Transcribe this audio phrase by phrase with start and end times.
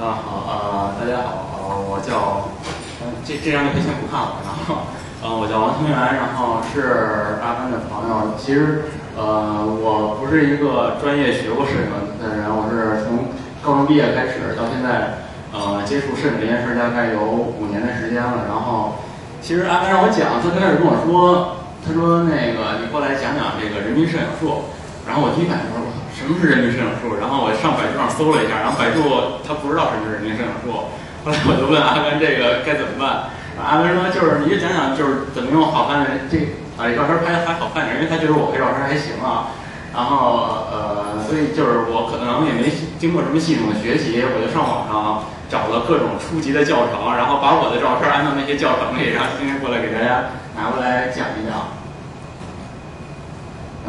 [0.00, 2.48] 啊好呃大家好呃我叫
[3.22, 4.88] 这这张就可以先不看了，然后
[5.20, 8.32] 呃我叫王清源，然后是阿甘的朋友。
[8.40, 13.28] 其实呃我不是一个专业学过摄影的人，我是从
[13.60, 15.20] 高中毕业开始到现在
[15.52, 18.48] 呃接触摄影这件事大概有五年的时间了。
[18.48, 19.04] 然后
[19.44, 24.64] 其实阿甘让我讲，他刚开始跟我说，他说那个你过来讲讲这个人民摄影术，
[25.04, 25.79] 然后我第一反应说。
[26.30, 27.18] 什么是人民摄影术？
[27.18, 30.70] 然后我上百度上搜了一下，然后百度他不知道什么是人民摄影术。
[31.26, 33.34] 后来我就问阿甘这个该怎么办？
[33.58, 36.38] 阿甘说就是你就讲讲就是怎么用好看的这
[36.78, 39.50] 把这照片拍的还好看点，因为他觉得我拍照片还行啊。
[39.90, 51.79] 然后呃，所以就是我可能也没经过什么系统的学习，我就上网上找了各种初级的教程，然后把我的照片按照那些教程里，然后今天过来给大家拿过来讲一讲。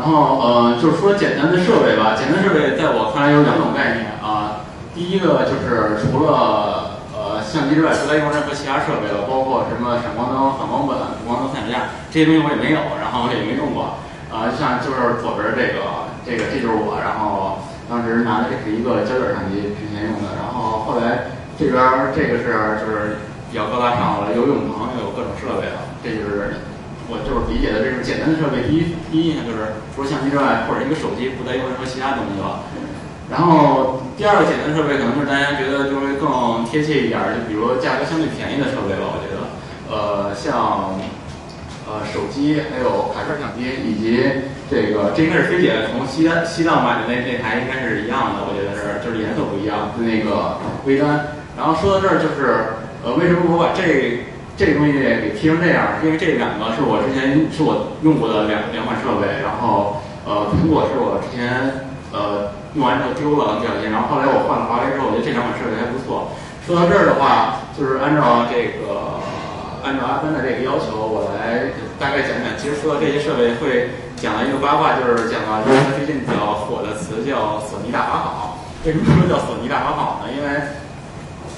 [0.01, 2.17] 然后呃，就是说简单的设备吧。
[2.17, 4.65] 简单设备在我看来有两种概念啊。
[4.97, 14.01] 第一个就是除了呃相机之外，不再用任何其他设备了，包括什么闪光灯、反光板、补光灯、三脚架这些东西我也没有，然后我也没用过。
[14.33, 21.29] 啊，像就是左边这个，这个这就是我，然后当时拿的这是一个胶卷相机之前用的，然后后来
[21.61, 23.21] 这边这个是就是
[23.53, 26.70] 比较高大上了，有泳棚，又有各种设备了，这就是。
[27.11, 32.63] 我就是理解的这种简单的设备，第一第一印象就是除了相机之外，或者一个手机，不再用任何其他东西了。
[33.27, 39.07] 然后第二个简单的设备，可能就是大家觉得就会更贴切一点，就比如价格相对便宜的设备吧。
[39.11, 39.51] 我觉得，
[39.91, 40.95] 呃，像
[41.87, 44.23] 呃手机，还有卡片相机，以及
[44.67, 48.47] 这个这应该是飞姐从西西藏买的那那台，应该是一样的。
[48.47, 51.39] 我觉得是，就是颜色不一样，那个微单。
[51.55, 66.29] 然后说到这儿，就是呃，为什么我把这这个东西给贴成这样，因为这两个是我之前是我用过的两两款设备，然后呃苹果是我之前呃用完之后丢了不小心，然后后来我换了华为之后，我觉得这两款设备还不错。
[66.61, 69.17] 说到这儿的话，就是按照这个
[69.81, 72.53] 按照阿芬的这个要求，我来大概讲讲。
[72.53, 78.61] 其实说到这些设备，会讲到一个八卦，就是讲到一个最近比较火的词，叫索尼大法好。
[78.85, 80.29] 为什么说叫索尼大法好呢？
[80.29, 80.61] 因为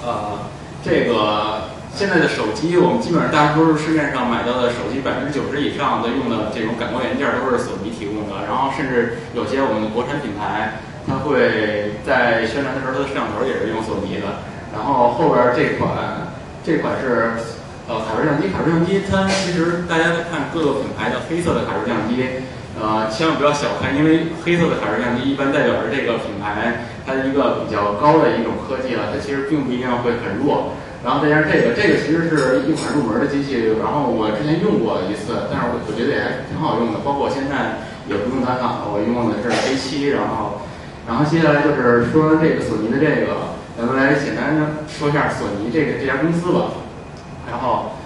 [0.05, 0.39] 呃
[0.79, 1.72] 这个。
[1.95, 8.49] 现在的手机，我们基本上大多数市面上买到的手机，百分之九十以上的用的这种感光元件都是索尼提供的。
[8.49, 14.41] 然后甚至有些我们的国产品牌，它会在宣传的时候，它的摄像头也是用索尼的。
[14.73, 16.33] 然后后边这款，
[16.65, 17.37] 这款是
[17.85, 18.49] 呃卡式相机。
[18.49, 22.25] 卡式相机它其实大家在看各个品牌的黑色的卡式相机，
[22.73, 29.13] 呃，千万不要小看，因为黑色的卡式相机一般代表着这个品牌它的一个比较高的一种科技了。
[29.13, 30.73] 它其实并不一定会很弱。
[31.03, 33.75] 然后再加上这个，这个其实是一款入门的机器。
[33.83, 36.99] 然后我之前用过一次，但是我我觉得也还挺好用的。
[37.03, 40.15] 包括我现在也不用单反了，我用的是 A 七。
[40.15, 40.63] 然后，
[41.03, 44.55] 然后接下来就是说这个索尼的这个，咱们来简单
[44.87, 46.79] 说一下索尼这个这家公司吧。
[47.51, 47.99] 然后，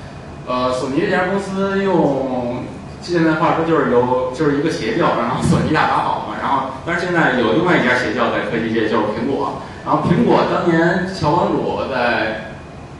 [0.50, 2.66] 呃，索尼这家公司用
[3.06, 6.34] 现在话说就是有就是一个邪教，然后索尼大法好嘛。
[6.42, 9.62] 然后，但是现在有另外一家邪教在科技界，就是苹果。
[9.86, 12.57] 然后苹果当年乔帮主在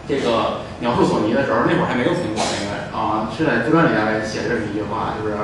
[0.08, 5.36] 这个描述索尼的时候，那会儿还没有苹果，应该啊是在自传里边写这么一句话，就是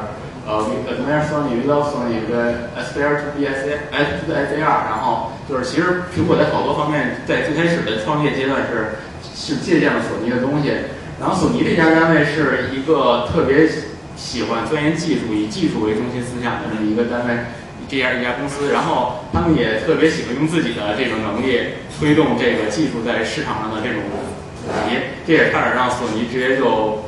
[0.48, 9.04] 呃怎么样，Sony real Sony，跟 aspire to be S A S to S A R，然后就是其实苹果在好多方面在最开始的创业阶段是
[9.36, 10.72] 是借鉴了索尼的东西，
[11.20, 13.68] 然后索尼这家单位是一个特别
[14.16, 17.36] 喜欢钻研技术，以技术为中心思想的这么一个单位，
[17.90, 24.04] 这样一家公司，然后他们也特别喜欢用自己的这种能力推动这个技术在市场上的这种。
[24.64, 24.98] 索尼，
[25.28, 27.04] 这也差点让索尼直接就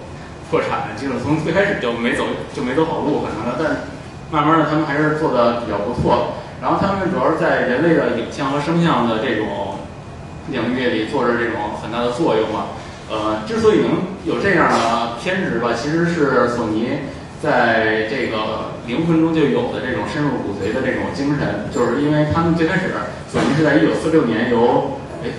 [0.51, 3.87] 破产，就是从最开始就没走就没走好路可能的，但
[4.29, 6.35] 慢慢的他们还是做的比较不错。
[6.61, 9.79] 然后他们主要是在人类的影像和声像的这种
[10.49, 12.67] 领域里做着这种很大的作用嘛。
[13.09, 16.89] 呃，之所以能有这样的偏执吧，其实是索尼
[17.41, 22.91] 在这个灵魂中就有的这种深入骨髓的这种精神，就是因为他们最开始
[23.31, 25.29] 索尼是在一九四六年由哎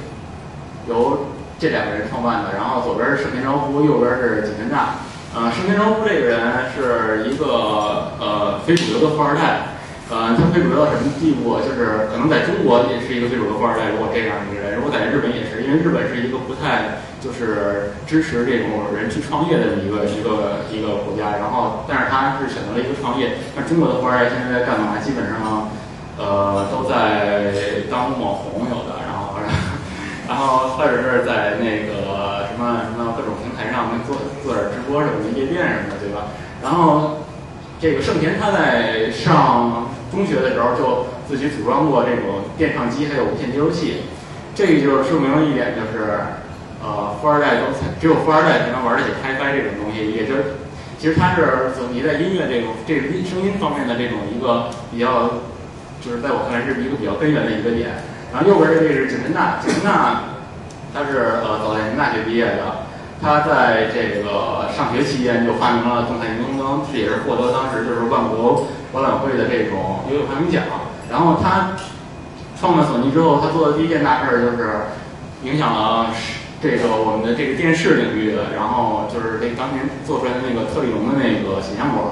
[0.89, 1.27] 由。
[1.59, 5.01] 这两个人创办的，然后左边是盛田昭夫，右边是井田大。
[5.35, 9.77] 呃，盛田昭夫这个人是一个呃非主流的富二代，
[10.09, 11.57] 呃，他非主流到什么地步？
[11.65, 13.89] 就是可能在中国也是一个非主流富二代。
[13.93, 21.41] 如果这样一个人，如果在日本也是，因为日本是一个不太就是支持这种人去创业的一个一个一个国家。
[21.41, 23.41] 然后，但是他是选择了一个创业。
[23.57, 25.01] 那中国的富二代现在在干嘛？
[25.01, 25.73] 基本上，
[26.21, 29.06] 呃，都在当网红，有的。
[30.29, 36.29] 然后或者是在那个什么什么各种平台上做做点直播什么夜店什么的，对吧？
[36.63, 37.23] 然后
[37.81, 44.03] 这个盛田他在上中学的时候就自己组装过这种电唱机，还有无线接收器。
[44.55, 46.19] 这个就是说明了一点，就是
[46.83, 50.57] 呃，富二代都才只有富二代才能玩得起 HiFi 这种东西，也就是
[50.99, 55.45] 其实它是索尼在音乐这种这个音声音方面的这种一个比较，
[56.01, 58.16] 就是在我看来是一个比较根源的一个点。
[58.33, 60.23] 然后右边这位是景深大，景深大
[60.93, 62.87] 他是呃早稻田大学毕业的。
[63.19, 70.63] 他在这个上学期间就发明了动态荧光灯，这也是获得当时就是万国博览会的这种优秀发明奖。
[71.11, 71.73] 然后他
[72.61, 74.93] 创办索尼之后，他做的第一件大事就是
[75.45, 76.13] 影响了
[76.61, 78.53] 这个我们的这个电视领域的。
[78.55, 82.05] 然后就是这当年做出来的那个特立龙的那个显像管，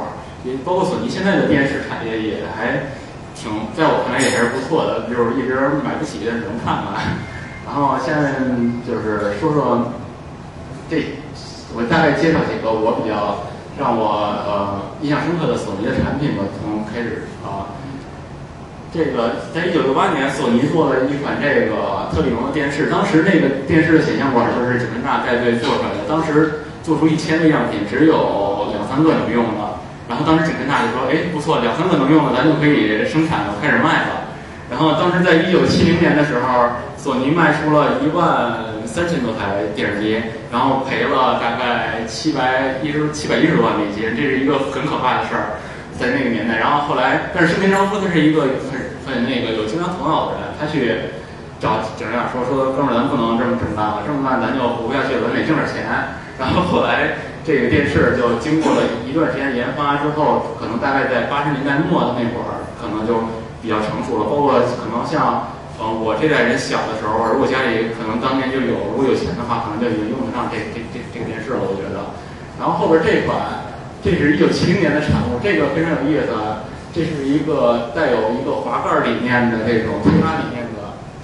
[0.43, 2.97] 也包括索尼现在的电视产业也还
[3.35, 5.55] 挺，在我看来也还是不错的，就是一直
[5.85, 7.19] 买不起，但只能看看。
[7.67, 8.41] 然后现在
[8.87, 9.93] 就是说说。
[10.85, 11.01] 这
[11.75, 13.49] 我大概介绍几个我比较
[13.81, 16.45] 让我呃印象深刻的索尼的产品吧。
[16.61, 17.73] 从开始啊，
[18.93, 22.93] 这个在一九六八年，索尼做了一款这个特立龙的电视。
[22.93, 26.05] 当时那个电视的显像管就是景深大带队做出来的。
[26.07, 29.74] 当时做出一千个样品，只有两三个能用的。
[30.15, 34.31] 然后当时景深大就说：“哎，不错，两三个能用的，咱就可以生产了，开始卖了。”
[34.71, 38.71] 然后当时在一九七零年的时候，索尼卖出了一万。
[38.87, 40.23] 三千多台电视机，
[40.53, 45.59] 然后赔了大概七百一十七百一十多万美金，这是一个很可怕的事儿，
[45.99, 46.63] 在那个年代。
[46.63, 51.11] 然后后来，但是盛田昭夫他是一个很很那个有经商头脑的人，他去
[51.59, 55.83] 找景亮说说哥们儿，咱不能这么这么办了，这么办咱就活不下去了，咱得挣点钱。
[56.39, 63.29] 然后后来这个电视就经过了一段时间研发之后，可能大概在八十年代末的那会儿，可能就
[63.61, 65.53] 比较成熟了，包括可能像。
[65.75, 71.67] 呃，我这代人小的时候，如果家里可能当年就有，如果有钱的话，可能就已经用得上这这这这个电视了。
[71.67, 72.15] 我觉得，
[72.63, 73.67] 然后后边这款，
[73.99, 76.31] 这是一九七零年的产物，这个非常有意思。
[76.95, 80.54] 这是一个带有一个滑盖理念的这种推拉理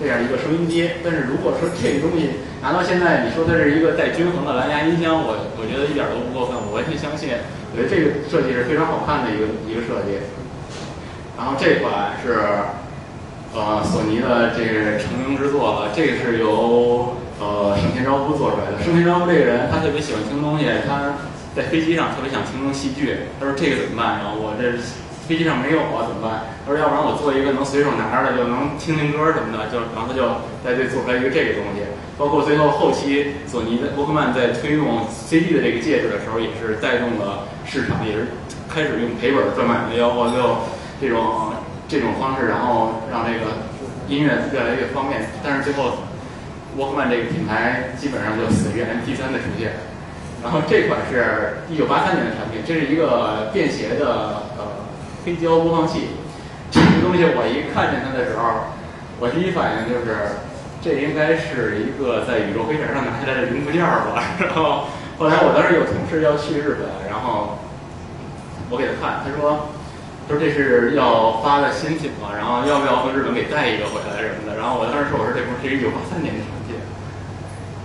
[0.00, 0.88] 这样一个收音机。
[1.04, 7.36] 但是如果说这个东西拿到现在，你说它是一个带均衡的蓝牙音箱，我我觉得一点都不过分，我完全相信。
[7.70, 10.18] 我觉得这个设计是非常好看的一个一个设计。
[11.36, 12.40] 然后这款是。
[13.52, 18.78] 呃，索尼的这个成名之作了，这个是由呃盛田昭夫做出来的。
[18.78, 21.18] 盛田昭夫这个人，他特别喜欢听东西，他
[21.56, 23.26] 在飞机上特别想听听戏剧。
[23.40, 24.22] 他说这个怎么办？
[24.22, 24.78] 然后我这
[25.30, 26.42] 飞机上没有啊，怎么办？
[26.66, 29.70] 他说要不然我做一个能随手拿着的，就能听听歌什么的。
[29.70, 30.26] 就然后他就
[30.66, 31.86] 在这做出来一个这个东西。
[32.18, 38.26] 包括最后后期索尼的沃克曼在推动 CD 的这个介质的时候，也是带动了市场，也是
[38.66, 40.66] 开始用赔本赚买卖，吆喝就
[41.00, 41.54] 这种。
[41.90, 43.50] 这种方式，然后让这个
[44.06, 45.98] 音乐越来越方便，但是最后，
[46.76, 49.72] 沃克曼这个品牌基本上就死于 MP3 的出现。
[50.40, 54.49] 然后这款是一九八三年的产品，这是一个便携的
[55.24, 56.08] 黑胶播放器。
[56.70, 58.70] 这个东西我一看见它的时候，
[59.18, 60.40] 我第一反应就是
[60.80, 64.22] 这应该是一个在宇宙飞船上拿下来的零部件吧。
[64.38, 64.88] 然后
[65.18, 67.58] 后来我当时有同事要去日本，然后
[68.70, 69.68] 我给他看，他说。
[70.28, 74.54] 他说这是要发的新品嘛，然后要不要从日本给带一个回来什么的？
[74.54, 76.78] 然后我当时说我说这不是一九八三年的产品，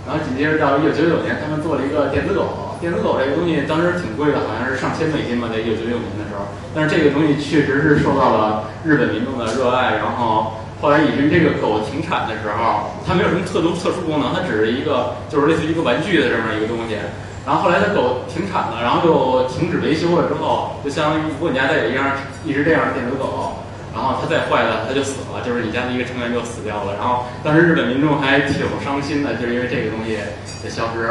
[0.05, 2.64] 然后紧接着到一九九九年，他们做了一个电子狗。
[2.85, 6.45] 电子狗这个东西当时挺贵的，好像是上千美金吧，在一九九九年的时候。
[6.69, 16.93] 但是这个东西确实是受到了日本民众的热爱，然后后来以至于这个狗停产的时候，它没有什么特殊特殊功能，它只是一个就是类似于一个玩具的这么一个东西。
[17.41, 22.05] 然后后来它狗停产了，然后就停止维修了之后，就相当于如果你家再有一样
[22.45, 23.65] 一直这样的电子狗，
[23.97, 26.93] 然后它再坏了，它就死了，就是你家的一个成员就死掉了。
[27.01, 30.21] 然后当时日本民众还挺伤心的，就是因为这个东西
[30.61, 31.09] 的消失。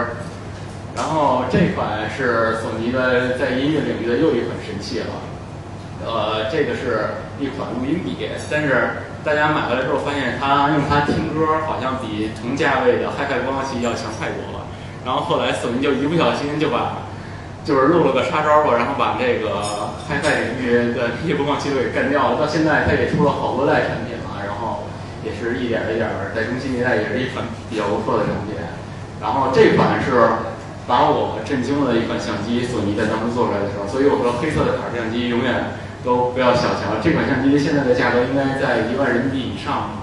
[0.94, 5.06] 然后这款是索尼的在音乐领域的又一款神器了，
[6.06, 8.16] 呃，这个是一款录音笔，
[8.48, 14.62] 但是大家买回来之后发现它用它听歌好像比同价位的 HiFi 播放器要强太多了。
[15.04, 17.02] 然后后来索尼就一不小心就把，
[17.64, 22.38] 就是露了个杀招吧，然后把这个 HiFi 领域的这些播放器都给干掉了。
[22.38, 24.86] 到现在它也出了好多代产品了，然后
[25.24, 28.54] 也是一点一点在中期年代也是一款比较不错的产品。
[29.20, 30.28] 然后这款是
[30.86, 37.00] 把我震惊了的一款相机，索尼在当时做出来的时候，所以我说黑色的卡式相机永远都不要小瞧。
[37.02, 40.00] 这款相机现在的价格应该在一万人民币以上。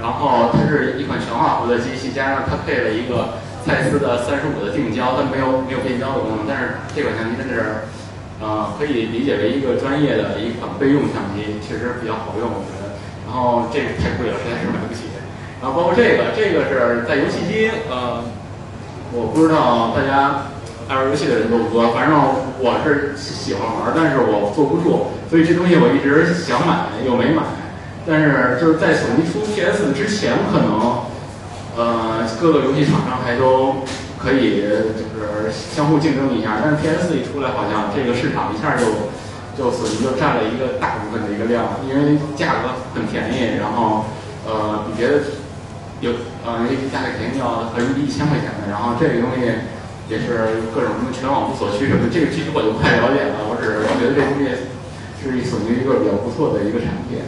[0.00, 3.40] 然后它是一款全画幅的机器，加上它配了一个。
[3.64, 7.88] 蔡司的三十五的定焦，它没有没有变焦的功能，但是这款相机真的是，
[8.36, 12.92] 呃，可以理解为一个专业的一款备用相机，确实比较好用，我觉得。
[13.24, 15.08] 然后这个太贵了，实在是买不起。
[15.64, 18.20] 然后包括这个，这个是在游戏机，呃，
[19.14, 20.50] 我不知道大家
[20.88, 22.18] 爱玩游戏的人多不多，反正
[22.58, 27.42] 我是喜欢玩，但是我坐不住，所以这东西我一直想买又没买。
[28.06, 31.04] 但是就是在索尼出 PS 之前，可能。
[31.76, 33.82] 呃，各个游戏厂商还都
[34.16, 34.62] 可以
[34.94, 36.62] 就是相互竞争一下。
[36.62, 39.10] 但是 PS 一出来，好像这个市场一下就
[39.58, 44.04] 就索尼就占了一个大部分的一个量，因为价格很便宜，然后
[44.46, 45.14] 呃比别的
[45.98, 46.12] 有
[46.44, 49.48] 呃价格便宜要合人民币一千块钱的，然后这个东西
[50.08, 54.68] 也是各种什么全网不锁区什么，这个具体我就不太了解了，我只是觉得这东西
[55.16, 57.24] 是索尼一个比较不错的一个产品。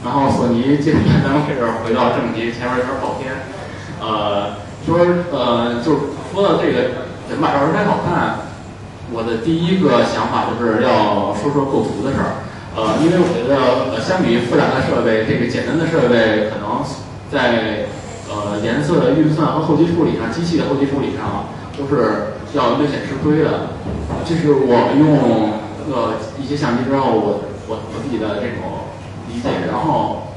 [0.00, 3.34] 然后索尼接下来咱们开始回到正题，前面有点跑偏。
[4.00, 4.96] 呃，说
[5.34, 5.98] 呃，就是
[6.32, 8.48] 说到这个怎么把照片拍好看，
[9.12, 12.46] 我的第一个想法就是要说说构图的事儿。
[12.78, 16.80] 呃，因为我觉得呃，相比于复杂的设备，这个简单的设备可能
[17.28, 17.90] 在
[18.48, 23.76] 呃颜色的运算和后期处理上，机器的后期处理上都是要略显吃亏的。
[24.24, 25.52] 这是我用
[25.92, 28.88] 呃一些相机之后，我我我自己的这种。
[29.28, 30.32] 理解，然后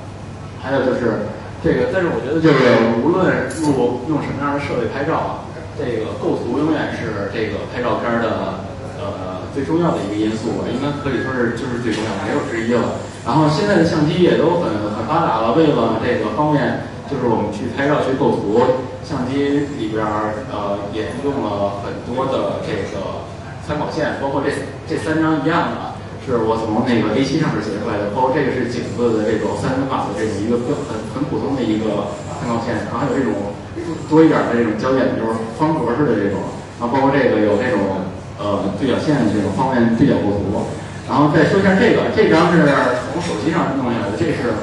[0.60, 1.32] 还有就是
[1.64, 5.32] 这个，但是我觉得就是无论用用什么样的设备拍照啊，
[5.80, 8.68] 这个构图永远是这个拍照片的
[9.00, 13.00] 呃最重要的一个因素吧，应该可以说是就是最重要，没有之一了。
[13.24, 18.64] 然后现在的相机也都很很发达了，为了这个方便，就是我们去拍照去构图，
[19.04, 20.00] 相机里边
[20.48, 23.28] 呃也用了很多的这个
[23.68, 24.48] 参考线，包括这
[24.88, 25.92] 这三张一样的。
[26.22, 30.54] 是我从那个 A7 上面截出来的，包括这个是景子的这种三分法的这种一个
[30.86, 33.58] 很很普通的一个参考线，然后还有这种
[34.06, 36.46] 多一点的这种焦点，就是方格式的这种，
[36.78, 38.06] 然后包括这个有这种
[38.38, 40.62] 呃对角线的这种方便对角构图，
[41.10, 42.70] 然后再说一下这个，这张是
[43.10, 44.54] 从手机上弄下来的，这是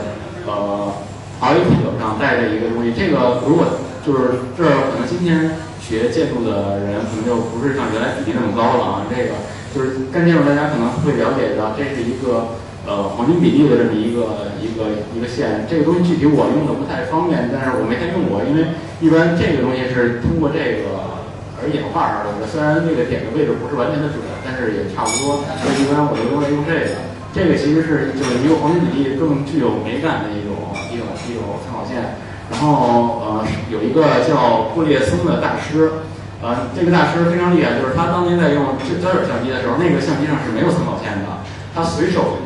[0.47, 0.95] 呃
[1.41, 3.67] R A P 上带的一个东西，这个如果
[4.05, 9.35] 就是这可能今天学建筑的人可能就不是像原来比例那么高了啊，这个。
[9.69, 12.57] 就是干这种，大家可能会了解到，这是一个
[12.89, 15.69] 呃黄金比例的这么一个一个一个线。
[15.69, 21.21] 这个东西具体我用的不太方便，但是我没太用过，因为一般这个东西是通过这个
[21.61, 22.49] 而演化而来的。
[22.49, 25.45] 虽然那个点的位置不是完全的准，但是也差不多。
[25.61, 27.18] 所以一般我就用用这个。
[27.35, 32.17] 这个其实是就是一个黄金比例更具有美感的一种一种一种参考线。
[32.51, 35.93] 然后呃有一个叫布列松的大师。
[36.41, 41.43] 呃，这个大师非常厉害，就是他当年在用胶卷相机的时候，那个相机上是没有参考线的，
[41.75, 42.39] 他随手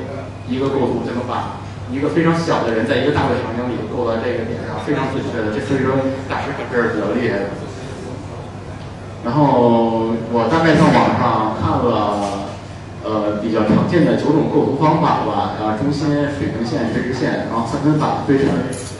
[0.48, 1.60] 一个构图就能把
[1.92, 5.52] 一个非常小的人在一个大的场景里构到这个点上，非常准确的。
[5.52, 5.92] 这所以说
[6.26, 7.52] 大师可是比较厉害的。
[9.28, 12.51] 然后我大概在网上看了，
[13.02, 16.06] 呃，比较常见的九种构图方法吧，啊，中心、
[16.38, 18.46] 水平线、垂直线，然后三分法、对称，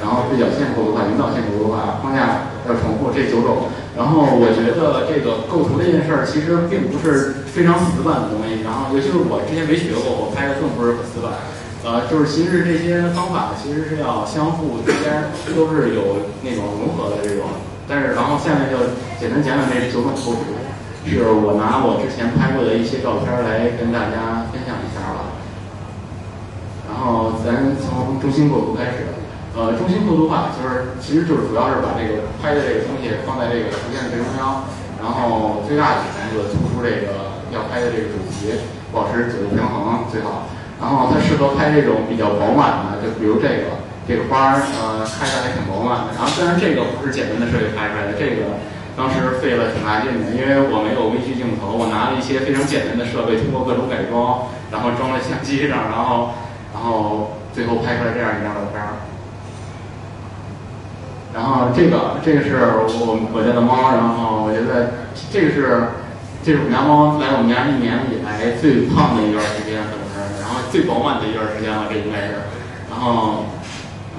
[0.02, 3.70] 然后对角线构图法、引导线构图法、框架要重复这九种。
[3.94, 11.30] 然后我觉得这个构图这件事儿其实并不是非常死板的东西，然后尤其是我之前没学过，我拍的更不是很死板。
[11.86, 17.46] 呃，就是其实这些方法其实是要相互之间都是有那种融合的这种。
[17.86, 18.78] 但是然后下面就
[19.18, 20.58] 简单讲讲这九种构图，
[21.10, 25.34] 是我拿我之前拍过的一些照片来跟大家分享一下吧。
[26.86, 29.10] 然后咱从中心构图开始。
[29.52, 34.64] 呃，中心构图法就是，其实就是主要是把这个拍的这个东西放在这个图片的正中央，
[34.96, 40.48] 然后最大的程度突出这个要拍的这个主题，保持左右平衡最好。
[40.80, 46.16] 然后它适合拍这种比较饱满的，就比如这个这个花儿，呃，开的还挺饱满的。
[46.16, 48.56] 然后虽然这个不是简单的设计拍出来的，这个
[48.96, 56.36] 当时费了挺大劲的，因为我没有微距镜头，我拿了一些非常简单的设备，通过各种改装，然后装在相机上，然后
[56.74, 58.82] 然后最后拍出来这样一张照片。
[61.32, 65.88] 然后这个这个是我我家的猫，然后我觉得这个是
[66.44, 72.44] 这是我们家猫来我们家一年以来最胖的一段时间，可能是，然后最饱满的一段时间了，这应该是。
[72.92, 73.48] 然后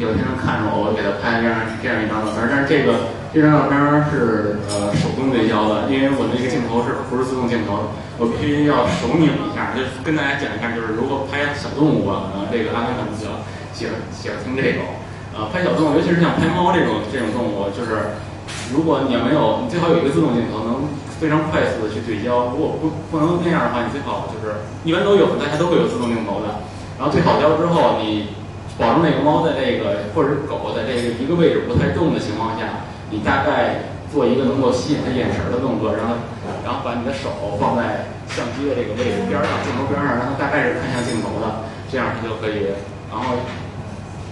[0.02, 3.74] 有天它看着我，我给它拍这样这样一张照片，但是这个这张照片
[4.14, 7.90] 是呃手动对焦的，因为我那个镜头是不是自动镜头，
[8.22, 9.74] 我必须要手拧一下。
[9.74, 13.42] 就跟大家讲一下，就是如果拍小动物啊，这个阿甘可能比较
[13.74, 14.86] 喜欢喜欢听这种。
[15.34, 18.22] 呃，拍小动物，尤其是像拍猫这种这种动物，就是
[18.70, 20.86] 如果你要没有，你最好有一个自动镜头，能
[21.18, 22.54] 非常快速的去对焦。
[22.54, 26.62] 如果不不能那样的话，你最好就是一般都有，大家都会有自动镜头的。
[27.02, 28.38] 然后对好焦之后，你
[28.78, 36.18] 保证那个猫在这个或者是狗在这个一个位置不太动的情况下，你大概做一个能够吸引他眼神的动作，然后
[36.66, 37.30] 然后把你的手
[37.62, 42.74] 放在相机的这个位置边上，镜头边上，让他大概是看向镜头的，这样他就可以，
[43.14, 43.38] 然后。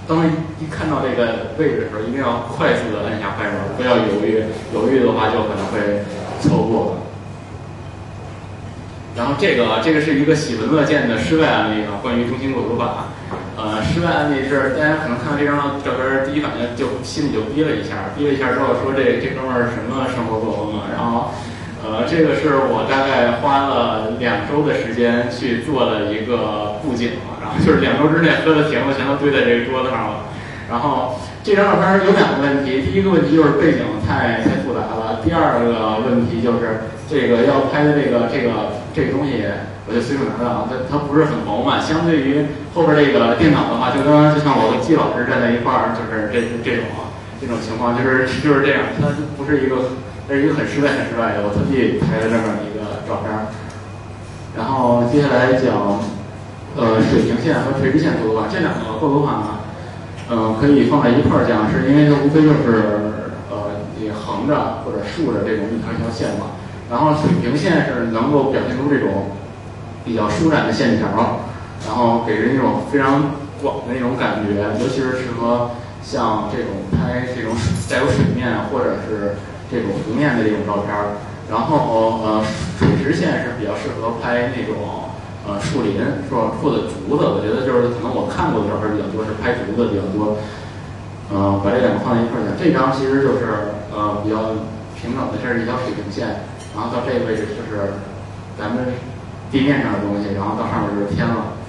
[0.08, 6.04] 当一看到这个位置的时候，一定要快速的按下快门，不要犹豫，犹豫的话就可能会
[6.42, 6.98] 错过。
[9.16, 13.06] 然后这个这个是一个喜闻乐见的失败案例啊，关于中心构图法。
[13.62, 20.90] 呃，失败案例是大家可能看到这张照片，第一反应就心里就憋了一下，憋了一下之后说这这哥们儿什么生活作风啊？
[20.90, 21.30] 然后，
[21.86, 30.26] 呃，这个是我大概花了两周的时间去做了一个布景，然后就是两周之内喝的甜的全都堆在这个桌子上了。
[30.72, 39.44] 然后这张照片有两个问题，第一个问题就是背景太太复杂了，第二个问题就是这个要拍的这个这个这个东西。
[39.90, 47.10] 我就随手拿的啊，它它不是很饱满，相对于后边这个电脑的话，就跟就像我和季老师站在一块儿，就是这这种啊
[47.42, 49.98] 这种情况，就是就是这样，它不是一个，
[50.30, 53.34] 这是一个很失败很失败的，我特地拍了这么一个照片。
[54.56, 55.98] 然后接下来讲，
[56.78, 59.61] 呃，水平线和垂直线构图法，这两个构图法呢，
[60.32, 66.56] 呃，可以放在一块儿讲，是因为它无非就是呃，你横着或者竖着这种一条一条线嘛。
[66.90, 69.38] 然后水平线是能够表现出这种。
[70.04, 71.46] 比较舒展的线条，
[71.86, 75.70] 然后给人一种非常广的那种感觉，尤其是适合
[76.02, 77.54] 像这种拍这种
[77.88, 79.38] 带有水面或者是
[79.70, 81.22] 这种湖面的这种照片儿。
[81.52, 82.44] 然后呃，
[82.80, 85.11] 垂直线是比较适合拍那种
[85.60, 87.26] 树林，是吧或者竹子。
[87.28, 90.38] 我觉得就是可能我看过的照片比较多，是拍竹子比较多。
[91.34, 94.56] 呃，把这两个放在一块儿讲，这张其实就是呃比较
[94.96, 98.00] 平整的，这是一条水平线，然后到这个位置就是
[98.58, 98.94] 咱们。
[99.52, 101.60] 地面上的东西，然后到上面就是天了。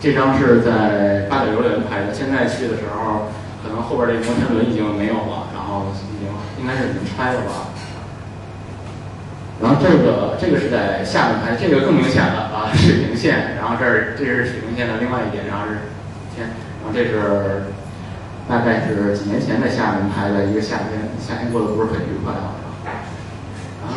[0.00, 3.30] 这张是在八角游园拍的，现在去的时候，
[3.62, 6.26] 可能后边这摩天轮已经没有了，然后已经
[6.58, 7.69] 应该是已经拆了吧。
[9.60, 13.56] 然后这个这个是在下面拍，这个更明显了啊，水平线。
[13.60, 15.76] 然后这儿这是水平线的另外一点，然后是
[16.34, 16.48] 天。
[16.80, 17.68] 然后这是
[18.48, 22.56] 大概是几年前在厦门拍的一个夏天，夏天过得不是很愉快啊。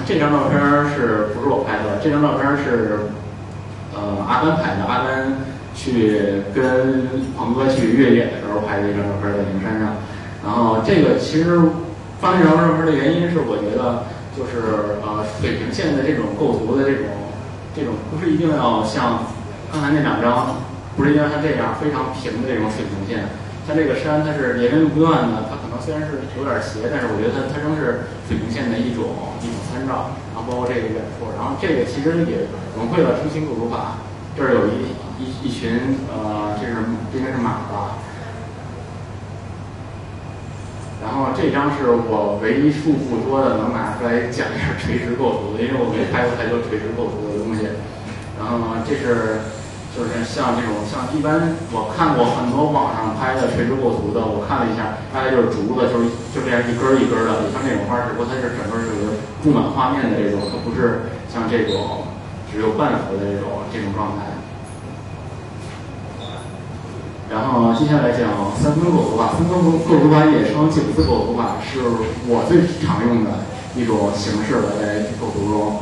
[0.05, 0.59] 这张照片
[0.91, 2.01] 是不是我拍的？
[2.03, 2.99] 这张照片是，
[3.95, 4.83] 呃，阿甘拍的。
[4.83, 5.31] 阿甘
[5.73, 9.95] 去跟鹏哥去越野的时候拍的一张照片，在灵山上。
[10.43, 11.57] 然后这个其实
[12.23, 17.27] 发这张照片的原因是，我觉得就是呃，水平线的这种构图的这种
[17.75, 19.27] 这种，不是一定要像
[19.67, 20.55] 刚才那两张，
[20.95, 23.27] 不是一定要像这样非常平的这种水平线。
[23.67, 30.15] 像这个山，它是连绵不断的，它可能虽然是有点斜，但是我觉得它它仍是水平线的一种一种参照。
[30.31, 32.47] 然后包括这个远处，然后这个其实也
[32.79, 33.99] 融汇了中心构图法。
[34.39, 37.99] 这儿有一一一群呃，这是这应该是马吧。
[41.03, 47.67] 然后这张是我唯一数不多的能拿出来讲一下垂直构图的，因为我没拍过太多垂直构图的东西。
[48.39, 49.53] 然后呢这是。
[49.93, 62.09] 就是像这种，像一般我看过很多网上拍的垂直构图的，我看了一下，大概就是竹子，就是就这样一根一根的，你像这种花，只不过它是整个是布满画面的这种，它不是像这种
[62.49, 64.33] 只有半幅的这种这种状态。
[67.33, 68.29] 然后接下来讲
[68.61, 71.81] 三分构图法，三分构构图法也称井字构图法，是
[72.29, 73.41] 我最常用的
[73.75, 75.81] 一种形式了，在构图中。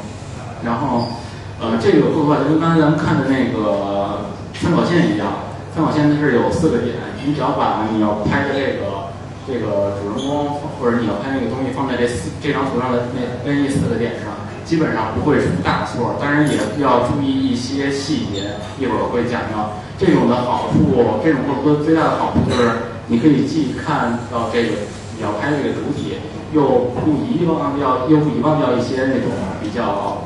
[0.63, 1.19] 然后。
[1.61, 4.25] 呃，这个构图法就跟刚才咱们看的那个
[4.57, 9.13] 参考线一样，参考线它是有四个点，你只要把你要拍的这个
[9.45, 14.33] 这个主人公或者你要拍那个东西放在这四这张图上的那那四个点上，
[14.65, 16.15] 基本上不会出大错。
[16.19, 19.77] 当然也要注意一些细节，一会儿我会讲到。
[20.01, 26.17] 这种的好处，这种构图最大的好处就是你可以既看到这个你要拍这个主体，
[26.51, 29.29] 又不遗忘掉又不遗忘掉一些那种
[29.61, 30.25] 比较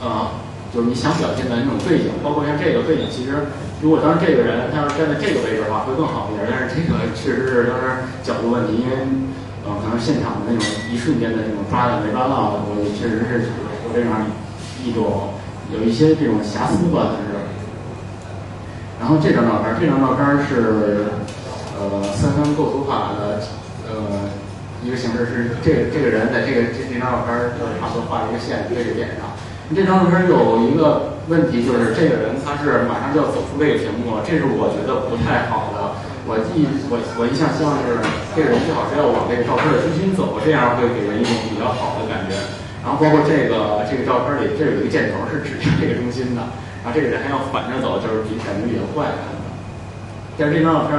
[0.00, 0.28] 呃。
[0.74, 3.48] 就是你想表现的那种背景，包括像这个背景，其实
[3.80, 6.44] 如果当时这个人他要是站在这个位置的话，会更好一点。
[6.44, 8.96] 但是这个确实是当时角度问题，因为
[9.64, 13.48] 呃，可能现场的那种一瞬间的那种抓的没抓到的，我也确实是
[13.84, 14.24] 有这样
[14.84, 15.32] 一种
[15.72, 17.35] 有一些这种瑕疵吧，但是。
[19.06, 21.06] 然后这张照片，这张照片是
[21.78, 23.38] 呃三分构图法的
[23.86, 24.26] 呃
[24.82, 29.30] 一个形式，是这个这个人在这个这这张照片就是差不多画了一个线对着点上。
[29.70, 36.02] 这张照片有一个问题，就是这个人他是马上就要走出这个屏幕了，这是我觉得不太好的。
[36.26, 38.02] 我一我我一向希望是
[38.34, 42.05] 这个人最好是要往这个照片的中心走，这样会给人一种比较好的。
[42.86, 46.54] 然后包括这个这个照片里，这有一个箭头是指向这个中心的，
[46.86, 49.10] 然后这个人还要反着走，就是比感觉比较怪。
[50.38, 50.94] 但是这张照片，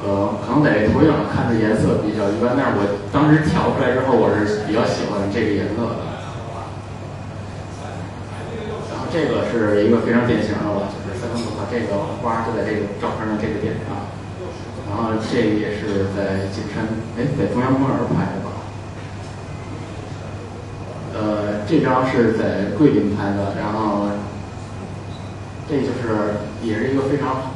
[0.00, 6.08] 呃，可能在投影上看的颜色比较一般，但是我当时调出来之后，我是比较喜欢这个颜色的。
[8.88, 14.08] 然后这个是一个非常典型的吧，就是三分构图法，这个花就在这个照片的这个点上，
[14.88, 16.88] 然后这个也是在景山，
[17.20, 18.49] 哎，在中央公园拍的吧？
[21.12, 24.06] 呃，这张是在桂林拍的，然后
[25.68, 27.50] 这就是也是一个非常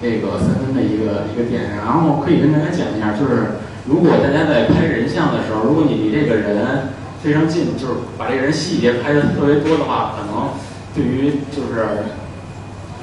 [0.00, 10.50] 那个三分的一个一个点，然后可以跟大家讲一下，就是如果大家在拍人像的时候，如果你离这个人非常近，就是把这个人细节拍的特别多的话，可能
[10.94, 12.06] 对于就是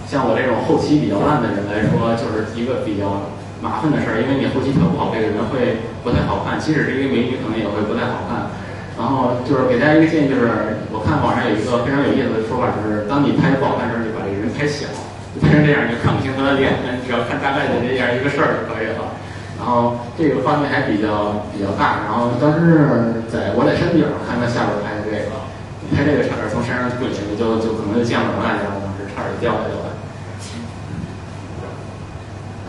[0.08, 8.48] 像我这种后期比较烂的人来说，就是一个比较麻烦的事儿，因为你后期调不好，这个人会不太好看，即使是一个美女，可能也会不太好看。
[8.98, 14.86] 然后就是给大家一个建议，就是我看网上有一个非常有意思的说法，就是当你拍不好看的时候，你把这个人拍小，
[15.42, 19.18] 拍成这样，你就看不清他的脸，你只要看大概的这样一个事儿就可以了。
[19.58, 25.42] 然后这个画面还比较比较大，然后当时在我在山顶看到下边拍的这个，
[25.90, 29.90] 拍这个差点从山上滚下去，就就可能就降落了，然后当时差点掉下去了。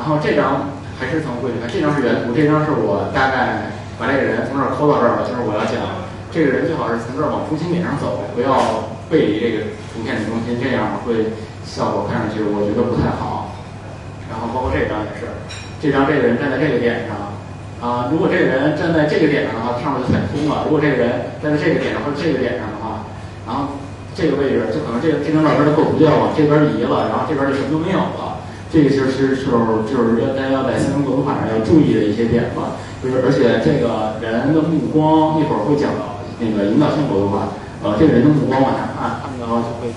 [0.00, 6.03] 然后这张还是从过去看，这张是原图，这张是我大概把这个人从这儿抠到这儿了，就是我要讲。
[6.35, 11.31] 这个人最好是从这儿往中心点上走，不要背离这个图片的中心，这样会
[11.62, 13.55] 效果看上去我觉得不太好。
[14.27, 15.31] 然后包括这张也是，
[15.79, 17.14] 这张这个人站在这个点上，
[17.79, 23.07] 啊，如果这个人站在这个点上的话，上面就太空了；如果这个人站在这个点上或者这个点上的话，
[23.47, 23.79] 然后
[24.11, 28.42] 这个位置就可能这个这张照片的构图就要往这边移了，然后这边就什么都没有了。
[28.75, 32.75] 这个其实是就是就是大家要在三维构图法上要注意的一些点吧。
[32.99, 36.23] 就是而且这个人的目光一会儿会讲到。
[36.40, 37.49] 那个引导性构图法，
[37.83, 39.92] 呃，这个人的目光往下看，然后就会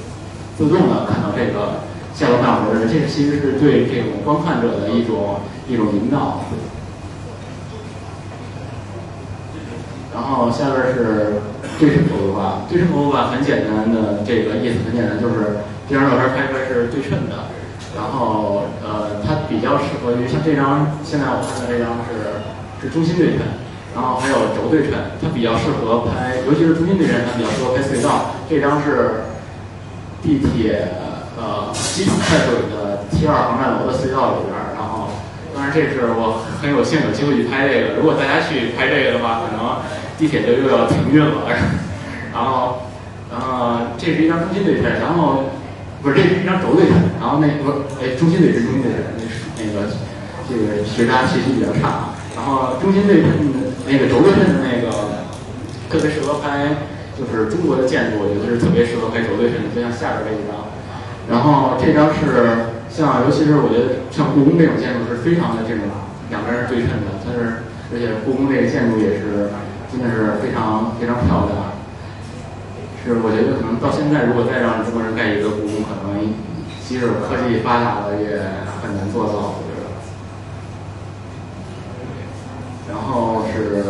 [0.58, 6.42] 自动的看到这个下楼干活的人，这个其实是对这种观看者的一种一种引导。
[10.14, 11.42] 然后下边是
[11.80, 17.54] 对称构图法，对称构图法很简单的，这个意思很简单，就是这张照片拍出来是对称的，
[17.96, 22.42] 然后呃，它比较适合于像这张，现在我看的这张是
[22.82, 23.46] 是中心对称。
[23.98, 28.30] 然后还有轴对称，它比较适合拍，尤其是中心对称，它比较适合拍隧道。
[28.48, 29.26] 这张是
[30.22, 30.94] 地铁
[31.36, 34.78] 呃机场快轨的 T 二航站楼的隧道里边儿。
[34.78, 35.10] 然后，
[35.56, 37.98] 当然这是我很有幸有机会去拍这个。
[37.98, 39.82] 如果大家去拍这个的话，可能
[40.14, 41.50] 地铁就又要停运了。
[42.32, 42.86] 然后，
[43.34, 45.50] 然后这是一张中心对称，然后
[46.04, 47.18] 不是这是一张轴对称。
[47.18, 49.26] 然后那不是哎中心对称中心对称，那
[49.58, 49.90] 那个
[50.46, 52.14] 这个学渣学习比较差。
[52.38, 53.34] 然后中心对称
[53.88, 55.24] 那个轴对称的那个
[55.90, 56.76] 特别适合拍，
[57.16, 60.68] 就是中国的建筑，我觉得是特别适合拍轴对称的，就像下边这一张。
[61.32, 65.88] 然后这张是像，尤其是我觉得像故宫这种建筑是非常的这种
[66.30, 69.56] 两边是对称的，它是而且故宫这个建筑也是
[69.88, 71.80] 真的是非常非常漂亮。
[73.08, 76.36] 是我觉得可能到现在，如果再让中国人盖一个故宫，可能
[76.84, 78.44] 即使科技发达了，也
[78.84, 79.64] 很难做到。
[82.88, 83.82] 然后是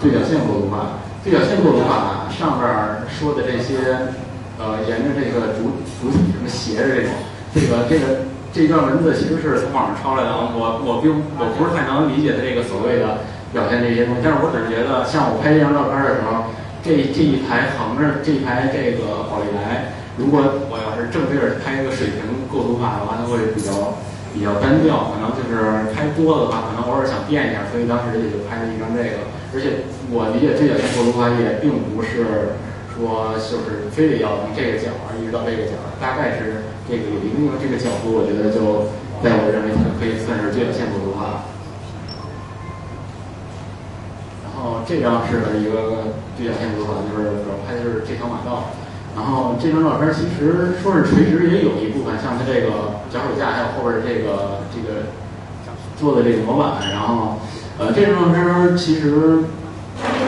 [0.00, 2.70] 对角线构图法，对角线构图法上边
[3.10, 4.14] 说的这些，
[4.56, 7.10] 呃，沿着这个主主体什么斜着这种，
[7.52, 8.04] 这个这个
[8.52, 16.52] 这段文字其实是从网上抄来的，我我并我不是太能理解它这个所谓的表现这些东西，但是我只是觉得，像我拍这张照片的时候，
[16.84, 23.96] 这这一排横着这一排这个宝丽来，如果我要是正对着拍一个水平构图法的话，它会比较。
[24.36, 29.24] 比较单调，可能就是拍多了的话，可能偶尔想变一下，所以当时也就拍了一张这个。
[29.54, 32.60] 而且我理解对角线构图法也并不是
[32.92, 38.92] 说就是非得要从这个角一直到这个角，大概是这个有一定的这个角度，我觉得就
[39.24, 41.48] 在我认为它可以算是对角线构图法。
[44.44, 48.76] 然后这张是一个对角线构图，就是主要拍的是这条马道。
[49.16, 55.08] 然后这张照片其实说是垂直，也有一部分像它这个脚手架，还有后边这个这个
[55.98, 56.90] 做的这个模板。
[56.92, 57.40] 然后，
[57.78, 59.38] 呃，这张照片其实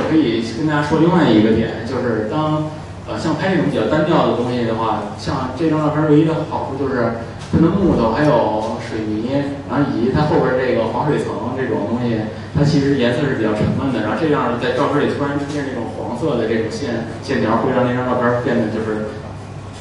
[0.08, 2.64] 可以跟大家说另外一个点，就是当
[3.06, 7.12] 呃像拍这种比较单调的东西的话，像这张照片唯一的好处就是
[7.50, 9.30] 它的木头还有水泥，
[9.70, 12.20] 然后以及它后边这个防水层这种东西。
[12.54, 19.14] 它其实颜色是比较沉闷的，然后这样在照片里突然出现这种黄色的这种线线条，会让那张照片变得就是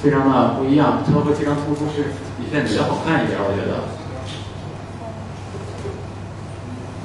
[0.04, 2.14] 非常的不一样，它会非常突出，是
[2.52, 3.90] 变得比较好看一点，我觉得。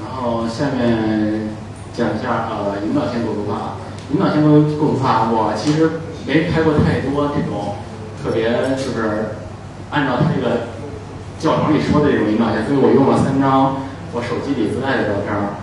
[0.04, 1.56] 然后下面
[1.94, 3.80] 讲一下呃引导线构图法，
[4.12, 7.80] 引导线构构图法，我其实没拍过太多这种
[8.22, 9.40] 特别就是
[9.92, 10.72] 按照他这个
[11.38, 13.76] 教程里说的这种引导线，所以我用了三张
[14.12, 15.60] 我手机里自带的照片儿。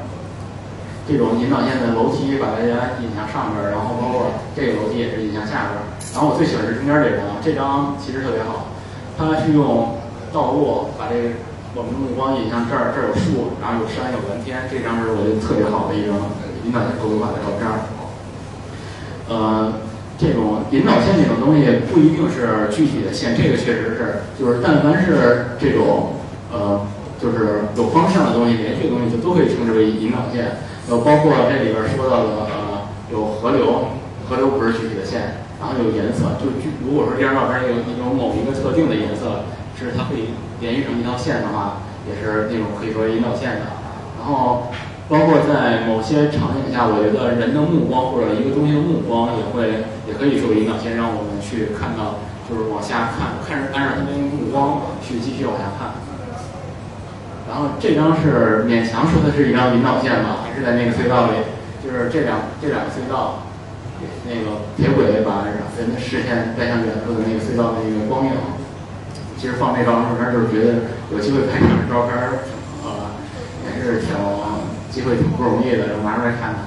[1.10, 5.90] 这种引导线的楼梯把大家引向上边儿，然后包括这个楼梯也是引向下边儿。
[6.14, 8.70] 然后我最喜欢是中间这张，这张其实特别好，
[9.18, 9.98] 它是用
[10.30, 11.34] 道路把这个
[11.74, 16.14] 我们的目光引向这儿，这儿有树，然后有山有蓝天，这张是我觉得特别好的一张
[16.62, 17.90] 引导线构图法的照片儿。
[19.26, 19.74] 呃，
[20.20, 26.20] 这种引导线这种东西不一定是具体的线，这个确实是，就是但凡是这种
[26.52, 26.86] 呃，
[27.22, 30.60] 就是有方向的东西，连续的东西就都可以称之为引导线。
[30.90, 33.96] 呃，包括这里边说到的呃，有河流，
[34.28, 39.48] 河流不是具体的线，然后有颜色，就具如果说这张照片有有某一个特定的颜色，
[39.80, 43.80] 是它可以连续成一条线的话，也是那种可以作为引导线的。
[44.20, 44.68] 然后。
[45.10, 55.98] 包括在某些场景下，我觉得人的目光或者一个东西的目光也会也可以作为引导线，让我们去看到，就是往下看，看着按照他的目光去继续往下看。
[57.50, 61.42] 然后这张是勉强说的是一张引导线吧，还是在那个隧道里，
[61.82, 63.50] 就是这两这两个隧道，
[64.30, 68.38] 那个铁轨把人的视线带向远处的那个隧道的那个光影。
[69.42, 72.14] 其实放这张照片就是觉得有机会拍这张照片，
[72.86, 73.18] 呃，
[73.66, 74.14] 也是挺。
[74.90, 76.66] 机会挺不容易的，就拿出来看看。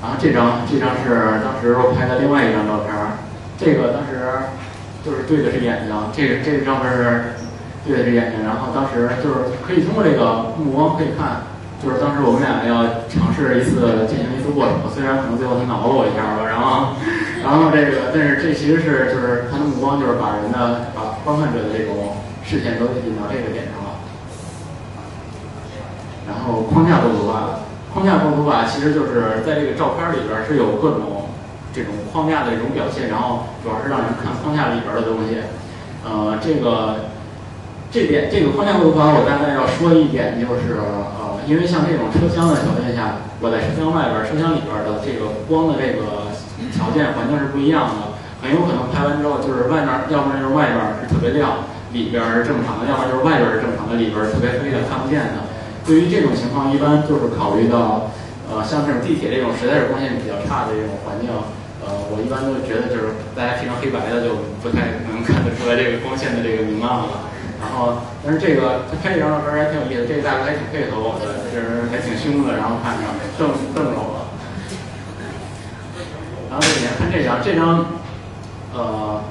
[0.00, 3.18] 然后这张，这张是当时我拍的另外一张照片儿。
[3.58, 4.46] 这个当时
[5.02, 7.34] 就是对的是眼睛，这个这个照片是
[7.82, 8.46] 对的是眼睛。
[8.46, 11.42] 然后当时就是可以通过这个目光可以看，
[11.82, 16.46] 就是当时我们俩要尝试一次进行一次握手，虽然可能最后他挠了我一下吧。
[16.46, 16.94] 然后，
[17.42, 23.57] 然后这个，但是这其实是就是他的目光就是把人的把观看者的这种视线都引到这个。
[26.28, 31.32] 然后框架构图法，框架构图法其实就是在这个照片里边是有各种
[31.72, 35.40] 这种框架的一种表现，然后主要是让人看框架里边的东西。
[36.04, 37.10] 呃，这个
[37.90, 46.28] 这点这个框架构图法我大概要说一点，就是呃，因为像这种车厢的条件下，我在车厢外边、车厢里边的这个光的这个
[46.70, 51.64] 条件环境是不一样的，很有可能拍完之后就是外面，要不然就是外边是特别亮，
[51.96, 55.47] 里边是正常的，要不然就是外边是正常的，里边特别黑的，看不见的。
[55.88, 58.12] 对于这种情况，一般就是考虑到，
[58.44, 61.32] 呃，像这种地铁这种实在是光线比较差的这种环境，
[61.80, 67.32] 呃，我一般都觉得就是大家平常黑白的就不太能看得出来这个光线的这个明暗了。
[67.56, 73.08] 然后，但是这个他拍这张照片还挺有意思，这个大哥还挺配合我的，就是还挺凶的，然后看着
[73.40, 74.28] 瞪瞪着我。
[76.52, 77.96] 然后你看这张，这张，
[78.76, 79.24] 呃。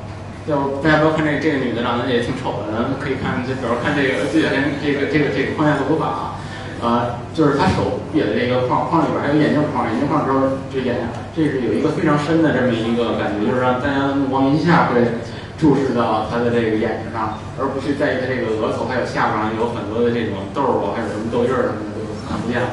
[0.47, 6.36] 要大家不要看这这个女的长得也挺丑的，然后可以看，就比如看这个这两天这个这个这个框架构图法啊，
[6.81, 15.01] 呃，就是他手别的这个框框里边还有眼镜框，眼镜框之后这眼这是有一个非常深的这么一个感觉，就是让大家目光一下会
[15.57, 22.69] 注视到他的这个眼睛上，而不去在意他这个额头还有下巴上有很多的这种痘啊，还有什么痘印儿什么的都看不见了。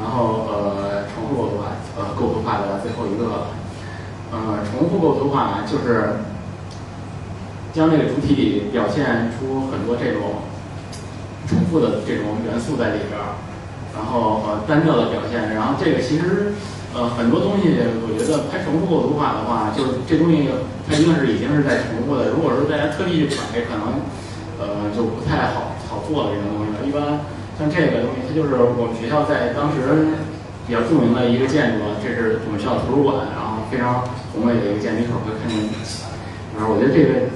[0.00, 3.46] 然后呃，重复构图法，呃，构图法的最后一个。
[4.32, 6.20] 呃，重复构图法就是
[7.72, 10.34] 将这个主体里表现出很多这种
[11.50, 13.34] 重复的这种元素在里边儿，
[13.90, 15.50] 然后呃单调的表现。
[15.50, 16.54] 然后这个其实
[16.94, 17.74] 呃很多东西，
[18.06, 20.46] 我觉得拍重复构图法的话，就是这东西
[20.86, 22.30] 它一定是已经是在重复的。
[22.30, 24.06] 如果说大家特地去拍，可能
[24.62, 26.70] 呃就不太好好做的这种东西。
[26.86, 27.26] 一般
[27.58, 30.14] 像这个东西，它就是我们学校在当时
[30.64, 34.06] 比较著名的一个建筑，这是我们学校图书馆，然后非常。
[34.30, 35.58] 宏伟的一个建立口会看见，
[36.54, 37.34] 然后我觉得这个，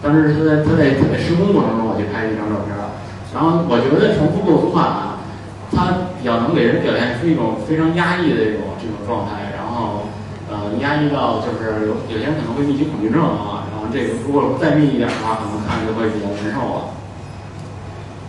[0.00, 2.89] 当时他在他在他在施工过程中，我去拍了一张照片儿，
[3.32, 5.22] 然后我觉得重复构图法，
[5.70, 10.10] 它比较能给人表现出一种非常压抑的这种这种状态，然后
[10.50, 16.98] 呃压抑到就是有有些人可能会密集恐惧症啊，然后这个如果再密一点的话，可能看着就会比较难受了。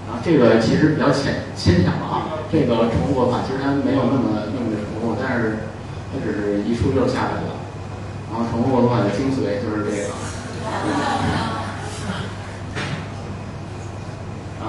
[0.06, 5.66] 然后这个其实比较浅牵强了啊，这个重复构图其实它没有那么那么的重复，但是
[6.14, 7.58] 它只是一出就下来了。
[8.30, 10.14] 然后重复构图法的精髓就是这个，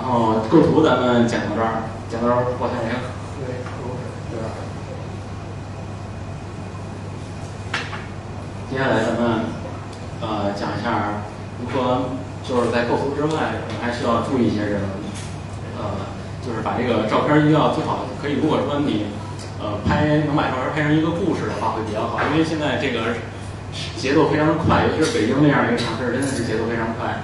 [0.03, 4.03] 然后构图咱们讲到这儿，讲到这儿，我先喝杯喝口水，
[4.35, 4.43] 对？
[8.67, 9.47] 接下来咱们
[10.21, 11.23] 呃讲一下
[11.62, 14.91] 如何就是在构图之外，我们还需要注意一些什么？
[15.79, 16.03] 呃，
[16.45, 19.07] 就是把这个照片一定要最好可以，如果说你
[19.62, 23.15] 呃拍能把照片拍成一个故事的话，会比较好，因为现在这个。
[23.97, 27.23] 节奏非常快，尤其是北京那样一个城市，真的是节奏非常快。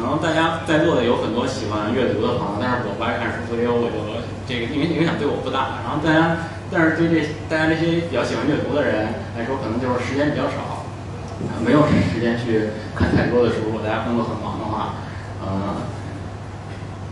[0.00, 4.00] 可能大家在座的有很多喜欢阅读的朋友，但是我不爱看书，所以我就
[4.48, 5.84] 这个因为影响对我不大。
[5.84, 7.20] 然后大家，但是对这
[7.52, 10.88] 大家这些比较喜欢阅读的人来说，可能就是时间比较少，
[11.60, 13.68] 没有时间去看太多的书。
[13.68, 15.04] 如果大家工作很忙的话，
[15.44, 15.84] 呃，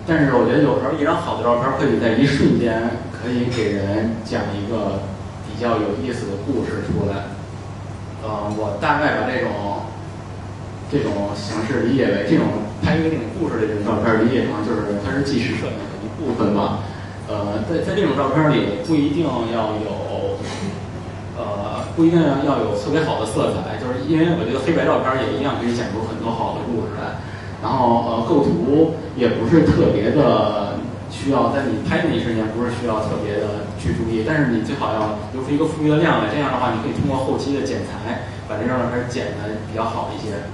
[0.08, 5.04] 但是我觉得有时候一张好的照片会在一瞬间可以给人讲一个
[5.44, 7.36] 比较有意思的故事出来。
[8.24, 9.92] 呃，我大概把这种
[10.90, 16.80] 这种形式理解为这种拍一个这种故事的这种照片，理解成就是它是纪实摄影的一部分吧。
[17.28, 20.38] 呃，在在这种照片里不一定要有
[21.36, 27.20] 呃，不一定要要有特别好的色彩，就是因为我觉得黑白照片也一样可以讲出很多好的故事来。
[27.60, 30.78] 然后呃，构图也不是特别的
[31.10, 40.48] 需要在你拍的那一瞬间不是需要特别的去注意，但是你最好要留出一个富裕的量来，这样的话你可以通过后期的剪裁把这张照片剪的比较好一些。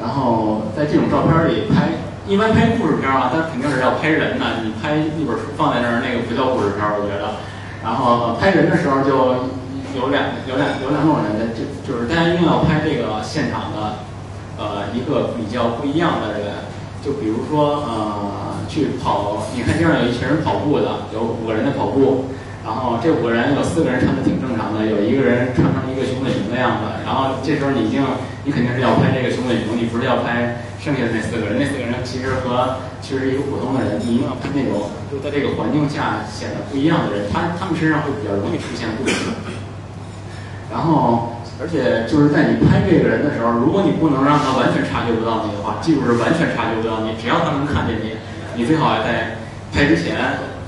[0.00, 4.64] 然后在这种照片里拍，一般拍故事片啊，它肯定是要拍人的。
[4.64, 7.36] 你拍一本书放在那儿，那个不叫故事片，我觉得。
[7.82, 9.50] 然后拍人的时候就
[9.96, 14.08] 有两有两有两种人，就就是大家一定要拍这个现场的。
[14.60, 16.68] 呃，一个比较不一样的人，
[17.02, 22.26] 就比如说，呃，去跑，你看街上有一群人跑步的，有五个人在跑步，
[22.64, 28.04] 然后这五个人有四个人穿的挺正常的，有一个人穿成一个熊仔熊的样子，然后这时候你一定，
[28.44, 39.30] 你肯定是要拍这个熊仔熊，你不是要拍剩下的那四个人，那四个人其实和其实一个普通的人，你一定要拍那种就在这个环境下显得不一样的人，他他们身上会比较容易出现故事，
[40.70, 41.36] 然后。
[41.60, 48.16] 而且就是在你拍这个人的时候，如果你不能让他完全察觉不到你的话，记住是完全察觉不到你，只要他能看见你，
[48.56, 49.36] 你最好在
[49.68, 50.16] 拍之前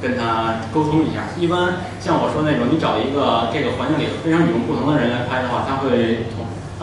[0.02, 1.30] 跟他沟通一下。
[1.38, 6.26] 一般像我说那种，你找一个这个环境里非常与众不同的人来拍的话，他会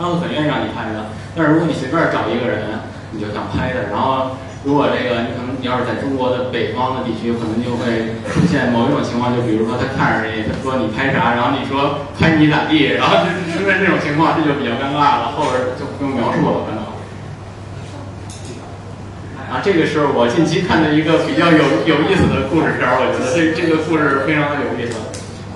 [0.00, 1.12] 他会很愿意让你拍的。
[1.36, 2.80] 但是如果你随便找一个人，
[3.12, 4.40] 你就想拍他，然后。
[4.62, 16.79] 如果这个你可能你要是在中国的北方的地区，可能就会出现某一种情况，就比如说他看着你，他说你拍啥，然后你说拍你咋地，然后就出现这种情况，这就比较尴尬了，后边就不用描述了，可能。
[19.50, 24.94] 啊，这个是我近期看的一个比较有有意思的故事片儿，我觉得这这个故事非常的有意思。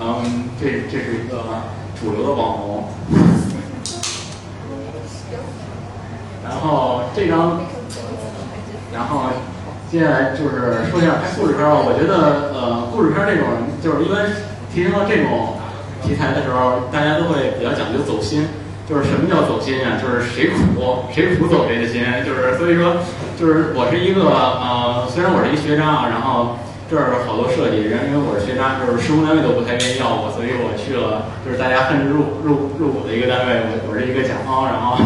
[0.01, 1.63] 嗯，这这是一个
[1.95, 2.89] 主流的网红。
[6.43, 7.61] 然后这张。
[8.93, 9.27] 然后，
[9.91, 11.75] 接下来就是说一下拍故事片儿。
[11.75, 13.47] 我觉得，呃，故事片儿这种，
[13.83, 14.31] 就是一般
[14.73, 15.55] 提升到这种
[16.01, 18.47] 题材的时候，大家都会比较讲究走心。
[18.89, 19.97] 就是什么叫走心啊？
[19.97, 22.05] 就是谁苦谁苦走谁的心。
[22.25, 22.97] 就是所以说，
[23.39, 26.59] 就是我是一个呃，虽然我是一学渣，然后
[26.91, 33.65] 这儿好多设计，人因为我是学渣，就是施工单位都不太愿意要我，所以我去了就是大家恨之入入入骨的一个单位。
[33.69, 34.99] 我我是一个甲方，然后。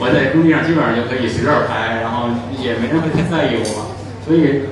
[0.00, 3.90] 我在工地上基本上就可以随便拍，然后也没人会太在意我，
[4.22, 4.70] 所以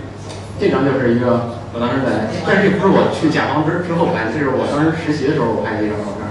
[0.54, 6.25] 这张就是一个我当时在，但是这不是我去甲方之之后拍的，这是我当时实习的时候我拍的一张照片。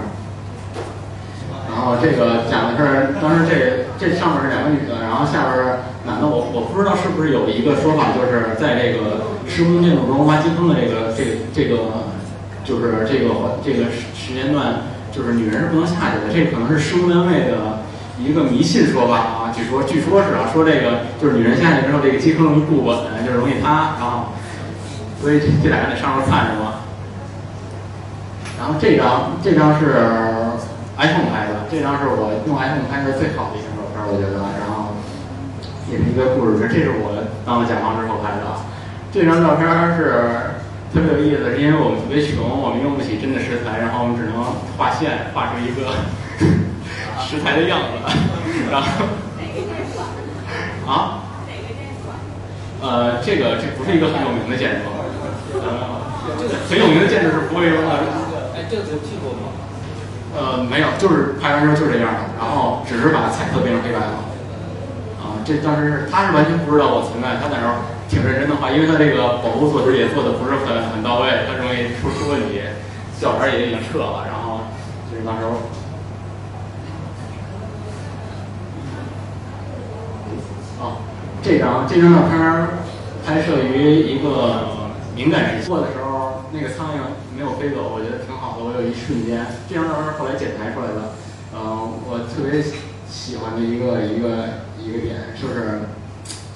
[1.75, 12.07] 然后这个讲的是当时这这上面是两个女的，然后下边男的，我我不知道是不是有一个说法，就是在这个施工建筑中挖基坑的这个这个这个
[12.63, 17.83] 就是这个这个时时间段，就是女人是不能下去的，这可能是施工单位的。
[18.17, 24.31] 一个迷信说法啊，据说据说是啊，说这个就是女人下去之后，这个基坑容易不稳，就容易塌，然后
[25.21, 26.79] 所以这俩人在上面看着嘛。
[28.57, 29.99] 然后这张这张是
[30.97, 34.39] iPhone 拍的，这张是我用 iPhone 拍的最好的一张照片，我觉得。
[34.63, 34.95] 然后
[35.91, 38.47] 也是一个故事片，这是我当了甲方之后拍的。
[39.11, 39.67] 这张照片
[39.99, 40.55] 是
[40.95, 44.39] 特别有意思，是因为我们特别穷，我们用不起真的石材，然后我们只能
[44.79, 45.91] 画线画出一个。
[47.25, 47.99] 石材的样子，
[48.69, 48.87] 然后
[50.85, 51.23] 啊，
[52.79, 54.91] 呃，这个这不是一个很有名的建筑，
[55.59, 56.05] 呃，
[56.69, 57.89] 很有名的建筑是不会用的。
[58.53, 59.54] 哎，这个有去过吗？
[60.35, 64.19] 呃，没有，就是拍完之后就这样的，然后只是把彩色变成黑白了。
[65.23, 67.75] 啊，这当时是他是完全不知道我存在，他在那儿
[68.09, 72.61] 挺认真的画，因为他这个保护措施也做的不是很很到位，他容易出出问题，
[73.19, 74.67] 胶片也已经撤了，然后
[75.09, 75.61] 就是那时候。
[81.45, 82.39] 这张这张照片
[83.23, 86.97] 拍摄于一个敏感时期，做的时候那个苍蝇
[87.37, 88.64] 没有飞走，我觉得挺好的。
[88.75, 91.15] 有一瞬间，这张照片后来剪裁出来的，
[91.55, 92.61] 嗯，我特别
[93.07, 95.87] 喜欢的一个一个一个点就是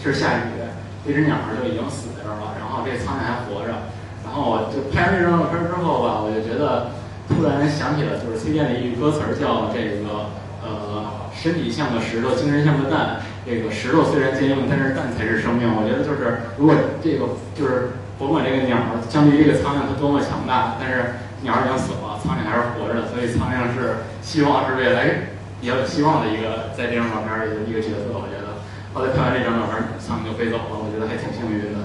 [0.03, 0.59] 就，是下雨，
[1.05, 3.87] 这只鸟就已经死在这儿了，然后这苍蝇还活着。
[4.25, 6.91] 然后我就拍完这张照片之后吧，我就觉得
[7.27, 10.29] 突然想起了就是崔健的一句歌词叫这个
[10.61, 13.21] 呃，身体像个石头，精神像个蛋。
[13.45, 15.65] 这个石头虽然坚硬，但是蛋才是生命。
[15.65, 28.13] 我觉得就是，如果这个就是甭管这个鸟儿相对于这个苍蝇它多么强大，但是鸟儿已经死了，苍蝇还是活着的，所以苍蝇是希望是未来比较有希望的一个在这张照片里的一个角色。
[28.13, 28.61] 我觉得
[28.93, 31.79] 后来拍完这张照片，苍蝇就飞走了，我觉得还挺幸运的。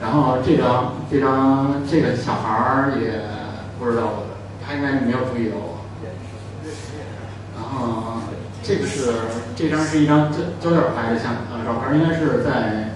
[0.00, 3.22] 然后这张这张这个小孩儿也
[3.78, 4.24] 不知道，
[4.64, 5.84] 他应该没有注意到我。
[7.56, 8.20] 然后。
[8.64, 9.12] 这个是
[9.56, 12.91] 这张是一张胶胶卷拍的相呃照片，应该是在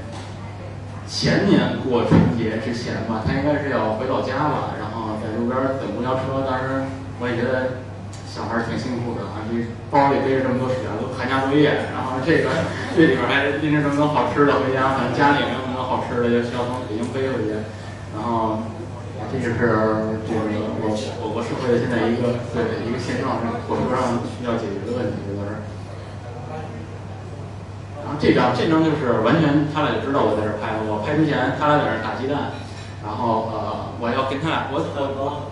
[1.07, 6.83] 前年过春节之前吧，他应该是要回老家了，然后在路边等公交车，当时
[7.19, 7.83] 我也觉得
[8.27, 9.55] 小孩儿挺辛苦的啊，这
[9.91, 12.51] 包里背着这么多水啊，都寒假作业，然后这个
[12.95, 17.55] 这里边还拎着这么多好吃的回家，反正家里也没有什么好吃的，就需要从北京背回去，
[18.15, 18.63] 然后。
[19.27, 20.47] 这就是这个
[20.79, 25.66] 我我国社会现在一个对一个现状，是火车上需要解决的问题，都是。
[28.07, 32.55] 然后这张这张就是完全他俩就知道我在这儿拍，我拍之前他俩在那儿打鸡蛋，
[33.03, 35.51] 然后呃我要跟他俩我我我，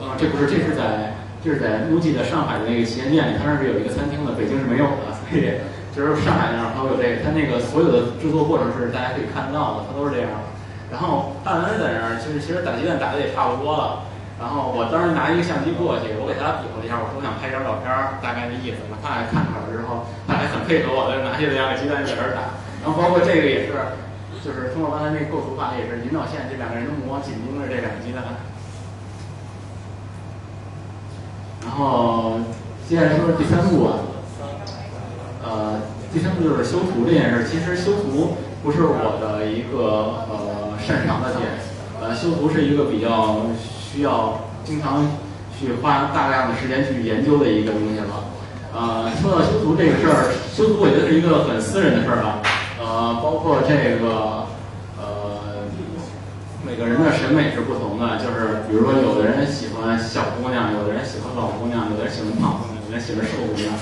[0.00, 5.60] 呃这不是这是在这是在 MUJI 的上海的那个旗舰店里，他那是有一个餐厅的，北京是没有的，所以
[5.92, 10.32] 就是上海那儿它有这个，他那个所有的制作过程是大家可以看到的，他都是这样。
[10.88, 14.08] 然后大文在那儿，就是其实打鸡蛋打的也差不多了。
[14.36, 17.88] 然后我当时拿一个相机过去，我给他比划了一下，我说我想拍张照片，
[18.20, 18.84] 大概的意思。
[19.00, 22.52] 他也看出来了之后，他还很配合我，就拿起了两个鸡蛋在这儿打。
[22.84, 23.72] 然后包括这个也是，
[24.44, 28.20] 就是通过刚才那构图法，也是引导线，这两个人的目光紧盯着这两个鸡蛋。
[31.64, 32.36] 然后
[32.84, 34.04] 接下来说第三步啊，
[35.40, 35.80] 呃，
[36.12, 37.48] 第三步就是修图这件事。
[37.48, 40.68] 其实修图不是我的一个呃。
[40.86, 41.42] 擅长的点，
[42.00, 43.46] 呃，修图是一个比较
[43.96, 45.08] 需要经常
[45.58, 48.28] 去花大量的时间去研究的一个东西了。
[48.76, 52.44] 呃，说到修图这个事儿，修图我觉得是一个很私人的事儿了。
[52.76, 54.44] 呃，包括这个，
[55.00, 55.64] 呃，
[56.60, 63.72] 每个人的审美是不同的，就是比如说有的人喜欢小姑娘，有的人喜欢老姑娘，有的人喜欢胖姑娘，有的人喜欢瘦姑娘。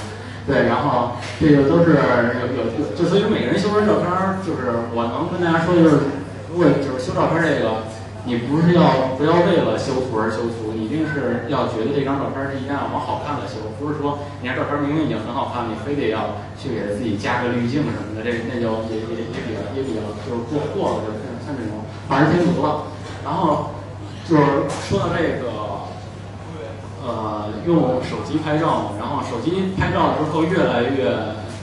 [0.47, 1.99] 对，然后这个都是
[2.39, 4.07] 有有就所以说每个人修完照片，
[4.47, 6.23] 就是我能跟大家说就是。
[6.55, 7.83] 如果就是修照片这个，
[8.27, 22.89] 你不是要不要为了修图而修图，你一定是要觉得这张照片是一定要往好看的修，不是说你看照片明明已经很好看，你非得要去给自己加个滤镜什么的，这那就也也也比较也比较就是过过了，就是像这种反而挺俗了。
[23.25, 23.77] 然后
[24.29, 25.85] 就是说到这个，
[27.05, 31.13] 呃，用手机拍照嘛，然后手机拍照之后越来越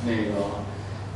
[0.05, 0.61] 那个。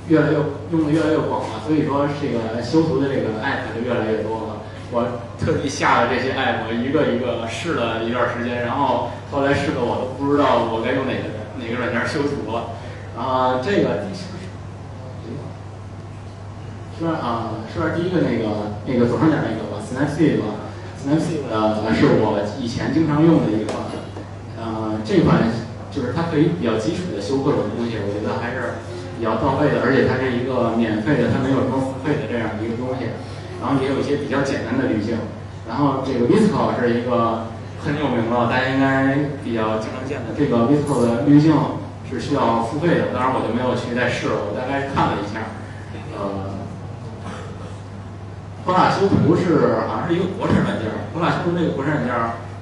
[0.08, 0.38] 越来越
[0.70, 4.62] 用的越来越广了，所以说这个修图的这个 app 就越来越多了。
[4.92, 5.02] 我
[5.40, 11.24] 特地下了这些 app，一个一个试了一段时间，然后后来试的我都不知道我该用哪个
[11.60, 12.72] 哪个软件修图了。
[13.18, 14.08] 啊，这个
[16.98, 17.92] 是啊，是吧？
[17.96, 20.46] 第一个那个那个左上角那个吧，Snapseed 吧
[21.00, 23.74] ，Snapseed 呃是我以前经常用的一个，
[24.58, 25.44] 呃，这款
[25.92, 28.76] 就是它可以比较基础的修各种东西，我觉得还是。
[29.18, 33.16] 比较到位的，而且它是一个免费的，它没有什么付费的这样一个东西，
[33.66, 35.18] 然后也有一些比较简单的滤镜，
[35.68, 37.50] 然后这个 Visco 是一个
[37.82, 40.38] 很有名的，大家应该比较经常见的。
[40.38, 41.52] 这个 Visco 的滤镜
[42.08, 45.50] 是需要付费的，当然我就没有去再试了，我大概看了一下。
[46.14, 46.62] 呃，
[48.64, 52.14] 泼辣修图是好像是一个国产软件，泼辣修图这个国产软件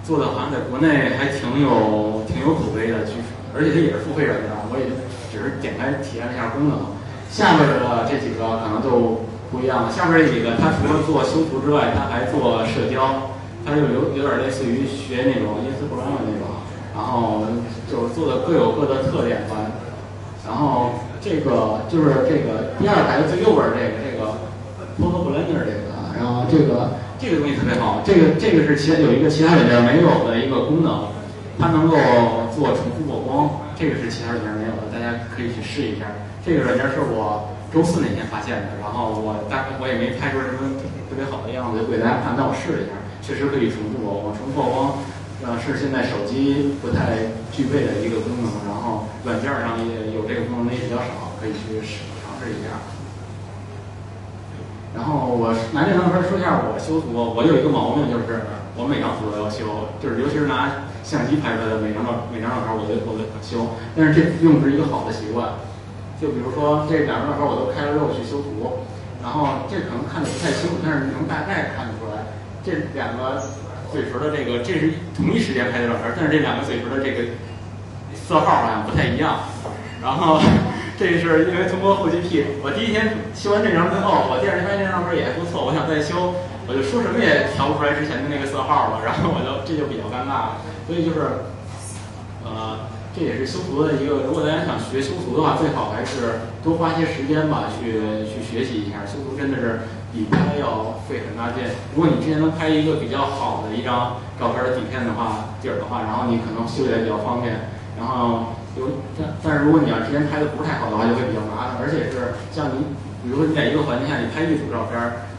[0.08, 4.88] 做的好像在国内还挺有挺有口碑的，据说，而且它也是付费软件，我也。
[5.34, 6.78] 只是点开体验了一下功能，
[7.28, 9.92] 下边的这几个可能就不一样了。
[9.94, 13.30] 下边这几个，它除了做修图之外，它还做社交，
[13.62, 16.50] 它就有有点类似于学那种 Instagram 那种，
[16.98, 17.46] 然后
[17.86, 19.70] 就是做的各有各的特点吧。
[20.42, 24.42] 然后这个就是这个第二排的最右边这个这个
[24.98, 31.08] Photo Blender 这个，然后这个这个东西特别好，这个这个是其有一个其他软件没有的一个功能，
[31.58, 31.96] 它能够
[32.52, 34.92] 做重复曝光，这个是其他软件没有的。
[34.92, 36.12] 大家可以去试一下，
[36.46, 40.78] 这个软件是我周四那天发现的，然后我大我也没拍出什么
[41.10, 44.30] 特别好的样子，就给大家看，但我试了一下，确实可以重复曝光。
[44.30, 45.02] 重复曝光，
[45.42, 52.78] 呃，是现在手机不太具备的一个功能，然后软件上也有这个功能也比较少，可以去试尝试一下。
[54.94, 58.46] 然后我拿这张照片说一下我修图，我有一个毛病，就是
[58.78, 60.94] 我每张图都要修，就是尤其是拿。
[61.04, 65.50] 相机拍出来的每张照每张照片，我都我都修，但是这并不是一个好的习惯。
[66.24, 68.88] 就比如说这两张照片，我都开了肉去修图，
[69.20, 72.32] 然后这可能看的不太清楚，但是能大概看得出来，
[72.64, 73.44] 这两个
[73.92, 77.36] 嘴唇的这个这是同一时间拍的照片，但是这两个嘴唇的这个
[78.16, 79.52] 色号好像不太一样。
[80.00, 80.40] 然后
[80.96, 90.64] 这是因为通过后期 P，我第一天修完这张之后，我第二天发现这张照片也还不错，我想再修，我就说什么也调不出来之前的那个色号了，然后我就这就比较尴尬了。
[90.88, 91.52] 所以就是，
[92.48, 94.26] 呃，这也是修图的一个。
[94.26, 99.06] 如果大家想学修图的话，最好还是多花些时间吧，去去学习一下。
[99.06, 101.64] 修图真的是比拍要费很大劲。
[101.96, 107.70] 如果你之前能拍一个比较好的一张照片的底片的话，底儿的话，然后你可能修起来比较方便。
[107.94, 111.78] 然后有，但但是如果你要之前拍的不是太好的话，就会比较麻烦。
[111.78, 112.90] 而且是像你，
[113.22, 115.33] 比如说你在一个环境下，你拍一组照片，你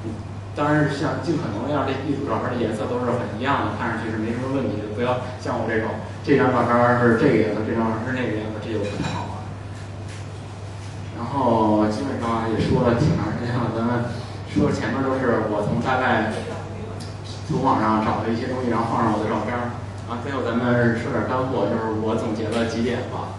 [0.55, 4.95] 当然是像尽可能让这一组照片的颜色都是很一样的，看上去是没什么问题的。
[4.95, 6.71] 不要像我这种，这张照片
[7.03, 9.43] 是这个颜色，这张是那个颜色，这就不太好了。
[11.19, 14.07] 然后基本上也说了挺长时间了，咱们
[14.47, 16.31] 说前面都是我从大概
[17.51, 19.55] 从网上找了一些东西，然后放上我的照片。
[20.07, 23.35] 然后最后咱们说点干货，就是我总结了几点吧。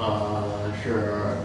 [0.00, 1.44] 呃，是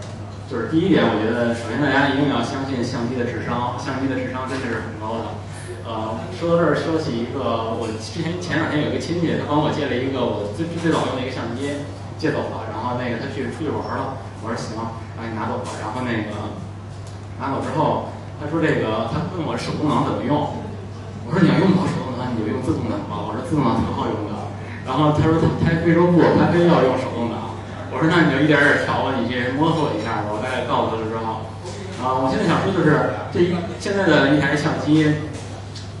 [0.50, 5.38] 就是第一点，我觉得首先大家一定要相信相机的智商，相机的智商真的是很高的。
[5.86, 11.86] 呃，说到这儿，说起一个，我之前前两天有一个亲戚，他帮我借了一个我最最早用的一个相机，
[12.18, 12.66] 借走了。
[12.66, 14.74] 然后那个他去出去玩了，我说行，
[15.14, 15.70] 让你拿走吧。
[15.78, 16.34] 然后那个
[17.38, 18.10] 拿走之后，
[18.42, 23.22] 他说这个他问我手动挡怎么用，我说你要用跑手动挡，你就用自动挡吧。
[23.22, 24.50] 我说自动挡挺好用的。
[24.82, 27.06] 然后他说他他非说不，他非要用手。
[28.00, 30.32] 我说那你就一点点调吧，你先摸索一下吧。
[30.32, 31.52] 我大概告诉他了之后，
[32.00, 35.28] 啊，我现在想说就是这一现在的一台相机，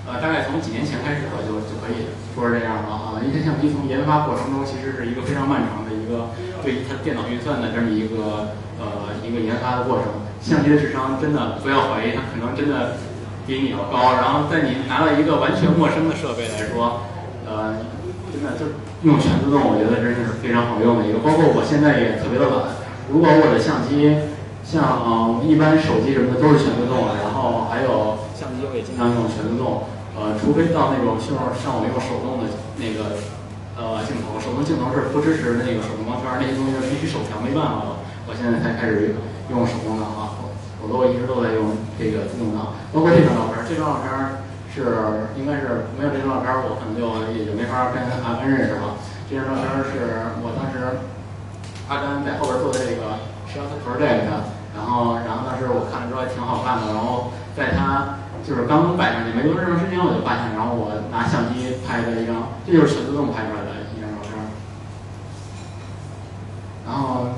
[0.08, 3.20] 呃，大概从几年前开始吧，就就可以说是这样了啊。
[3.20, 6.32] 一台相机从研发过程中其实是一个非常漫长的一个
[6.64, 10.24] 对于它电脑运算的这么一个呃一个研发的过程。
[10.40, 12.96] 相机的智商真的不要怀疑，它可能真的
[13.44, 14.16] 比你要高。
[14.16, 17.04] 然后在你拿到一个完全陌生的设备来说，
[17.44, 17.76] 呃，
[18.40, 18.72] 真的就。
[19.00, 21.24] 用全自动，我觉得真是非常好用的一个。
[21.24, 22.76] 包括我现在也特别的懒，
[23.08, 24.12] 如果我的相机
[24.60, 29.88] 像一般手机什么的都是全自动的，然后还有相机我也经常用全自动。
[30.12, 33.24] 呃，除非到那种需要像我用手动的那个
[33.72, 38.04] 呃镜头，手动镜头是不支持那个手动光圈，那些东西必须手调，没办法了。
[38.28, 39.16] 我现在才开始
[39.48, 40.36] 用手动挡啊，
[40.76, 42.76] 否则我一直都在用这个自动挡。
[42.92, 44.39] 包括这张照片，这张照片。
[44.72, 47.02] 是，应该是没有这张照片，我可能就
[47.34, 48.94] 也就没法跟阿甘认识了。
[49.28, 50.78] 这张照片是我当时
[51.90, 53.18] 阿甘在后边做的这个
[53.50, 54.30] shot project，
[54.78, 64.38] 然后然后当时我看了之后还挺好看的，然后在他就是刚摆上去没多长时间，我就发现，然后我拿相机拍的一张，这就是全自动拍出来的一张照片。
[66.86, 67.34] 然后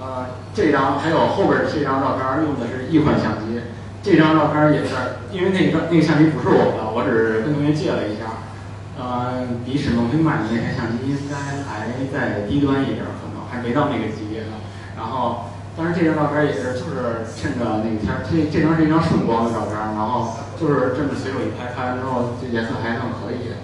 [0.00, 3.60] 呃，这张还有后边这张照片用的是一款相机。
[4.06, 4.94] 这张照片也是，
[5.34, 8.46] 因为那个那个相机不是我的，我只是跟同学借了一下。
[8.94, 11.34] 嗯，比沈梦飞买的那台相机应该
[11.66, 14.62] 还在低端一点，可能还没到那个级别呢。
[14.94, 23.58] 然后，当然这张照片也是，就是趁着那天，这这张是一张顺光的照片，然后就是这么随手一拍，拍完之后这颜色还算可以。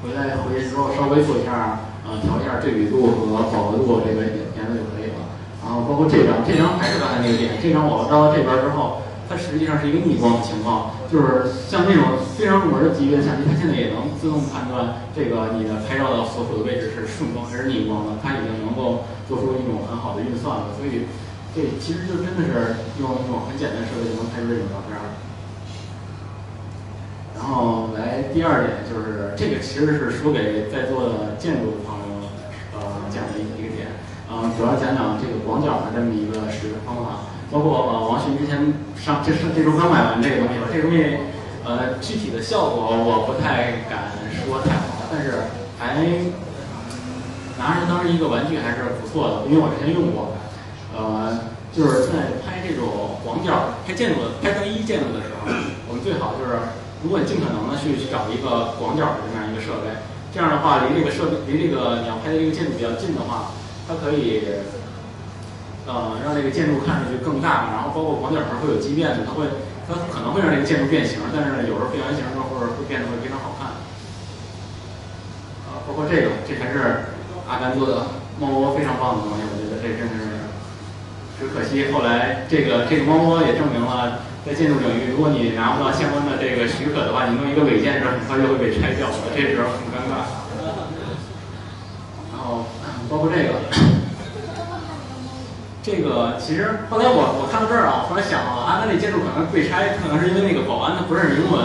[0.00, 4.24] 回来回去之后稍微做一下，呃，调一下对比度和饱和度，这个
[4.56, 5.28] 颜色就可以了。
[5.60, 9.04] 然后包括这张，这张还是刚才那个点，这张我照到这边之后。
[9.38, 20.74] 实际上是一个逆光的情况，就是像那种非常入门的级别的相机，它现在也能自动判断这个你的拍照的所处的位置是顺光还是逆光的，它已经能够做出一种很好的运算了。
[20.76, 21.06] 所以，
[21.54, 24.98] 这其实就真的是用一种很简单的设备就能拍出这种照片。
[27.38, 32.26] 然后来第二点就是，这个其实是说给在座的建筑朋友
[32.74, 33.86] 呃讲的一个点，
[34.26, 37.27] 嗯，主要讲讲这个广角的这么一个使用方法。
[37.50, 41.16] 包括呃王迅之前上这是这周刚买完这个东西吧，这个东西
[41.64, 45.48] 呃具体的效果我不太敢说太好，但是
[45.80, 45.96] 还
[47.56, 50.36] 拿着当一个玩具还是不错的，因为我之前用过，
[50.92, 51.40] 呃
[51.72, 55.48] 就是在拍这种广角拍建筑拍单一建筑的时候，
[55.88, 56.60] 我们最好就是
[57.02, 59.96] 如果你尽可能的去去找一个广角的这样一个设备，
[60.34, 63.56] 这样的话离这个设备离这个你要拍的这个建筑比较近的话，
[63.88, 64.44] 它可以。
[65.88, 69.48] 呃，让这个建筑看上去更大，然后包括广角是会有畸变的，它会，
[69.88, 73.72] 它可能会让这个建筑变形，但是有时候变完形之后，或者会变得会非常好看。
[75.64, 77.16] 啊，包括这个，这还是
[77.48, 80.52] 阿甘做的猫窝非常棒的东西，我觉得这真是，
[81.40, 90.28] 只可惜后来这个这个猫窝也证明了，在建筑领域，如果你拿不到相关的这个许可的话，你弄一个伪建筑，很快就会被拆掉的，这时候很尴尬。
[92.28, 92.68] 然后
[93.08, 93.64] 包括这个。
[95.82, 101.64] 这个其实后来我我看到这儿啊，我突然想啊，啊，那建筑可能被拆，可能是因为那个保安他不认识英文，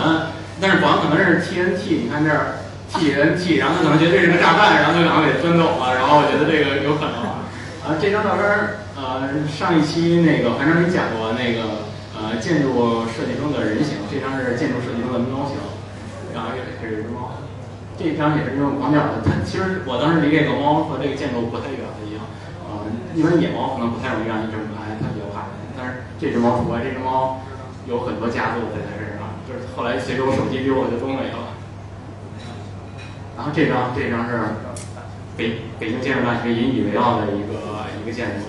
[0.62, 7.20] 但是保安可能是 TNT，你看这儿 TNT，然后他可能觉得这是个炸弹，然后就赶快给钻走了，然后我觉得这个有可能。
[7.84, 8.48] 啊，这张照片，
[8.96, 11.84] 呃，上一期那个樊长你讲过那个
[12.16, 15.60] 呃建筑设计中的人形，这张是建筑设计中的猫形，
[16.32, 17.44] 然后也是一只猫，
[18.00, 21.84] 这张也是用广角的，它其实我当时离这个猫和这个建筑不太远。
[23.16, 25.56] 一般野猫可能不太容易让你这么拍，它比较怕人。
[25.78, 27.42] 但是这只猫除外，这只猫
[27.86, 31.56] 有很多家族在它身上，就是后来随着我手机丢了就都没了。
[33.36, 34.62] 然后这张这张是
[35.36, 38.46] 北北京建筑大学引以为傲的一个一个建筑，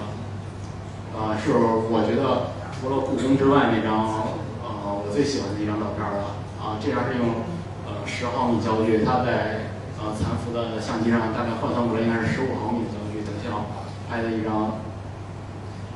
[1.17, 7.49] 呃，是我觉得除了故宫之外那张呃我最喜欢的一张照片了啊，这张是用
[7.89, 13.01] 呃十毫米焦距，它在呃残幅的相机上大概换算过来应该是十五毫米的焦
[14.15, 14.79] 拍的一张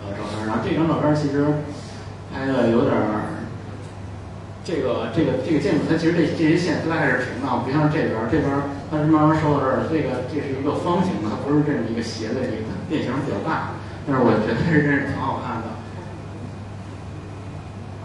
[0.03, 0.43] 呃照片。
[0.47, 1.63] 然后这张照片其实
[2.35, 3.47] 拍的有点儿，
[4.67, 15.79] 这个这个这个建筑它其实这这些线都大概是平的，不像这边儿这边儿它是慢慢收到这儿，这个这是一个方形的，它不是这么一个斜的一个变形比较大，但是我觉得是真是挺好看的。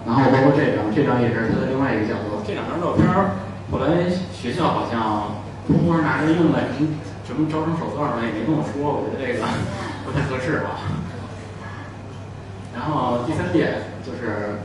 [0.05, 2.37] 然后包括这张，这张也是它的另外一个角度。
[2.45, 3.39] 这两张照片儿，
[3.71, 4.05] 后来
[4.35, 6.67] 学校好像偷摸拿着用来
[7.25, 9.39] 什么招生手段儿也没跟我说，我觉得这个
[10.13, 10.79] 太合适吧。
[12.75, 14.61] 然后第三点就是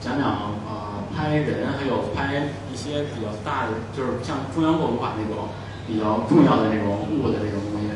[0.00, 5.48] 讲讲呃拍人，还有拍一些比较大的，就是像中央博物馆那种
[5.86, 7.90] 比较重要的那种物的这种东西，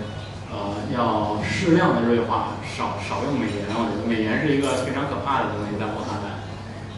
[0.51, 3.67] 呃，要适量的锐化，少少用美颜。
[3.75, 6.43] 我觉得美颜是一个非常可怕的东西，在我看来。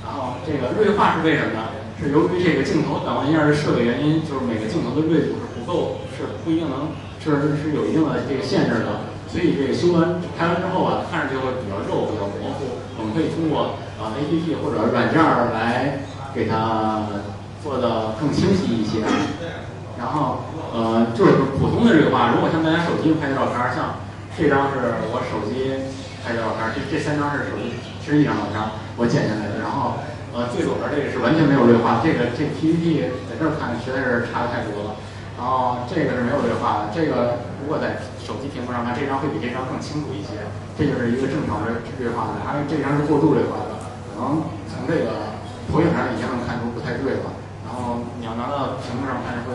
[0.04, 1.68] 然后这个锐化是为什么呢？
[2.00, 6.92] 是由于这个镜头档位件的设备原因，就是每个镜头的锐度是不够，是不一定能，
[7.22, 9.13] 是是有一定的这个限制的。
[9.34, 12.78] 所以这个修完拍完之后啊，看着就会比较肉，比较模糊。
[12.94, 17.02] 我们可以通过啊 A P P 或者软件儿来给它
[17.58, 19.02] 做的更清晰一些。
[19.98, 23.98] 然后呃，就是普通的锐化，如果像大家手机拍的照片儿，像
[24.38, 25.82] 这张是我手机
[26.22, 29.58] 拍的照片儿，这这三张是手机，其实一张照片儿我剪下来的。
[29.58, 29.98] 然后
[30.30, 34.94] 呃，最左边这个是完全没有锐化，这个这 P P T 在这儿看实在是差的太多了。
[35.36, 40.46] 然后这个是没有锐化的，这个如果在手机屏幕上看，这张会比这张更清楚一些。
[40.78, 43.78] 这就是一个正常的锐化的，还有这张是过度锐化的，
[44.10, 45.38] 可能从这个
[45.70, 47.34] 投影上已经能看出不太对了。
[47.66, 49.54] 然后你要拿到屏幕上看会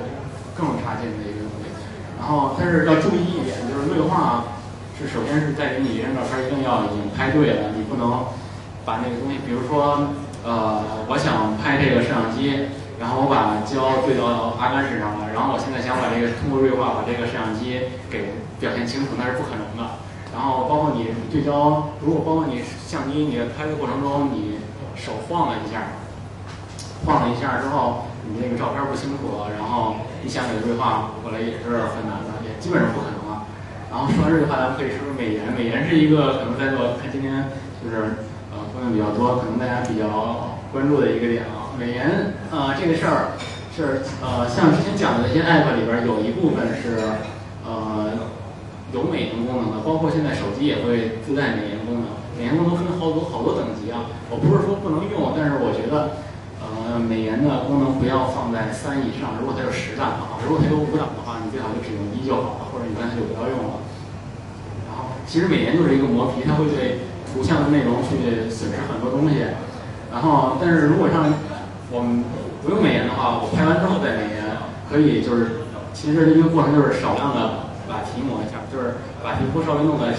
[0.55, 1.71] 更差劲的一个东西。
[2.19, 4.55] 然后但是要注意一点，就是锐化
[4.99, 8.27] 是首先是在于你这张照片一定要已经拍对了，你不能
[8.83, 10.11] 把那个东西，比如说
[10.43, 12.67] 呃，我想拍这个摄像机。
[12.99, 17.79] 然后我把焦对到阿甘身上了，然后我现在想把这个通过锐化把这个摄像机
[18.11, 20.03] 给表现清楚，那是不可能的。
[20.35, 24.59] 然后包括你对焦，如果包括你相机你拍的过程中，你
[24.99, 25.95] 手晃了一下，
[27.07, 33.47] 晃了一下之后，你那个照片不清楚了，然后你想给锐化过来也是很难的，也基本上不可能了。
[33.87, 35.47] 然后说完锐化，咱们可以说说美颜。
[35.55, 37.47] 美颜是一个可能在座看今天
[37.79, 41.68] 就是呃朋友比较多，可能大家比较关注的一个点啊。
[41.79, 43.39] 美颜呃这个事儿
[43.71, 46.99] 是呃像之前讲的那些 app 里边有一部分是
[47.63, 48.11] 呃
[48.91, 52.19] 有美颜功能的，包括现在手机也会自带美颜功能。
[52.35, 56.19] 美颜功能分好多好多等级啊，我不是说不能用，但是我觉得
[56.59, 63.79] 呃美颜的功能不要放在三以上，如果它有十档的话，如果它有五档的话，你最好就只用一就好了，或者你干脆就不要用了。
[64.87, 69.55] 然后其实美颜就是一个磨皮，它会对图像的内容去损失很多东西。
[70.09, 71.29] 然后但是如果像
[71.91, 72.23] 我们
[72.61, 74.45] 不用美颜的话，我拍完之后再美颜，
[74.85, 80.13] 可以就是其实一个过程就是少量的把皮磨一下，就是把皮肤稍微弄得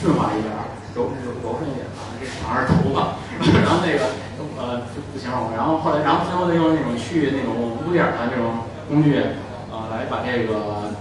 [0.00, 0.48] 顺滑一点，
[0.96, 2.16] 柔柔柔顺一点啊。
[2.16, 3.20] 这好像是头发，
[3.60, 4.16] 然后那个
[4.56, 5.52] 呃不不形容。
[5.52, 9.20] 然后后来，然后最后再用那种去那种污点的那种工具，
[9.68, 10.96] 呃来把这个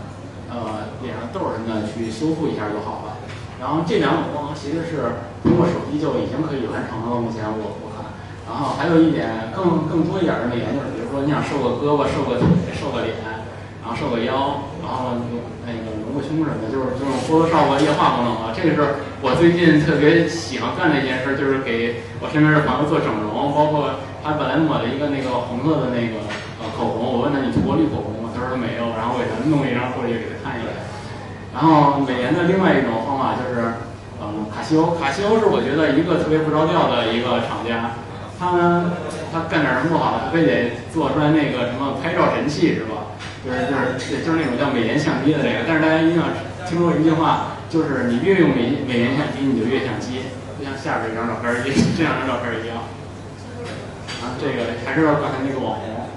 [0.52, 3.16] 呃脸上痘什么的去修复一下就好了。
[3.64, 7.16] 然后这两种功能其实是通过手机就已经可以完成了。
[7.24, 7.91] 目前我我。
[8.52, 13.16] 然后还有一点更更多一点的美颜，就是比如说你想瘦个胳膊、瘦个腿、瘦个脸，
[13.80, 15.24] 然后瘦个腰，然后
[15.64, 18.52] 那个隆个胸什么的，就是这种 Photoshop 液化功能啊。
[18.52, 23.56] 这个是我最近特别喜欢干的一件事，就是给我身边的朋友做整容。
[23.56, 26.20] 包括他本来抹了一个那个红色的那个
[26.60, 28.30] 呃口红，我问他你涂过绿口红吗？
[28.36, 30.70] 他说没有，然后我给他弄一张过去给他看一眼。
[31.56, 33.88] 然后美颜的另外一种方法就是，
[34.22, 34.94] 嗯，卡西欧。
[35.00, 37.96] 卡西欧是我觉得一个特别不着调的一个厂家。
[38.42, 38.90] 他
[39.32, 43.14] 他干点什么不好，他非得做出来那个什么拍照神器是吧？
[43.46, 45.62] 就是就是就是那种叫美颜相机的那个。
[45.70, 46.26] 但是大家一定要
[46.66, 50.26] 听说一句话，就是你越用美美颜相机，你就越像机，
[50.58, 52.82] 就像下边这张照片一这两张照片一样。
[54.26, 56.10] 啊，这个还是刚才那个网红。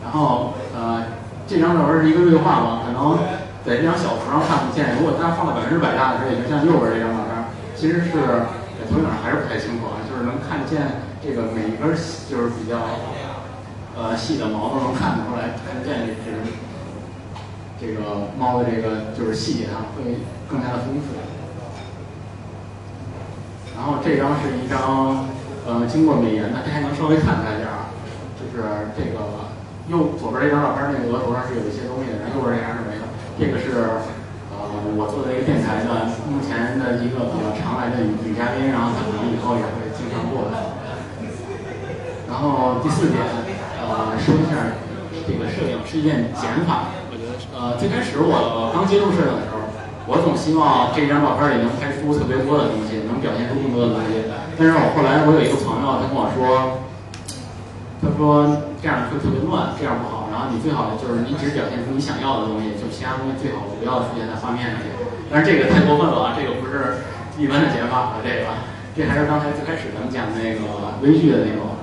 [0.00, 1.04] 然后呃，
[1.44, 3.20] 这张照片是一个锐化嘛，可能
[3.60, 4.96] 在这张小图上看不见。
[4.96, 7.44] 如果大家放到百分之百大的时候，也就像右边这张照片，
[7.76, 9.84] 其实是在投影上还是不太清楚。
[10.18, 11.94] 是能看见这个每一根
[12.28, 12.76] 就是比较
[13.96, 16.34] 呃细的毛都能看得出来，看得见这只
[17.80, 21.14] 这个猫的这个就是细节上会更加的丰富。
[23.76, 25.28] 然后这张是一张
[25.64, 27.86] 呃经过美颜的，这还能稍微看出来点儿，
[28.34, 29.46] 就是这个
[29.86, 33.06] 右左边这张照片那个额头上是有一些东西的，然后右边这张是没的。
[33.38, 34.02] 这个是
[34.96, 39.88] 我作为一个电台的目前的一个比较常来的女女嘉宾，然后可能以后也会。
[39.98, 40.78] 经常过来，
[42.30, 43.18] 然后第四点，
[43.82, 44.78] 呃，说一下
[45.26, 46.94] 这个摄影是一件减法。
[47.52, 49.58] 呃，最开始我刚接触摄影的时候，
[50.06, 54.30] 我总希望这张照片里能拍出特别多的东西，能表现出更多的东西。
[54.56, 56.78] 但是我后来我有一个朋友，他跟我说，
[58.00, 58.46] 他说
[58.80, 60.17] 这样会特别乱，这样不好。
[60.38, 64.78] 然后你最好就是你只表现出你想要的东西，就其他东西最好不要出现在画面上。
[65.26, 67.02] 但是这个太过分了啊，这个不是
[67.34, 68.54] 一般的减法了，这个。
[68.94, 70.62] 这还是刚才最开始咱们讲的那个
[71.02, 71.74] 微距的那种，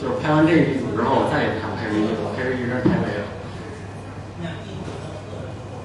[0.00, 3.24] 就是拍完这一组之后，我再也不想拍微距了，拍微距真是太累了。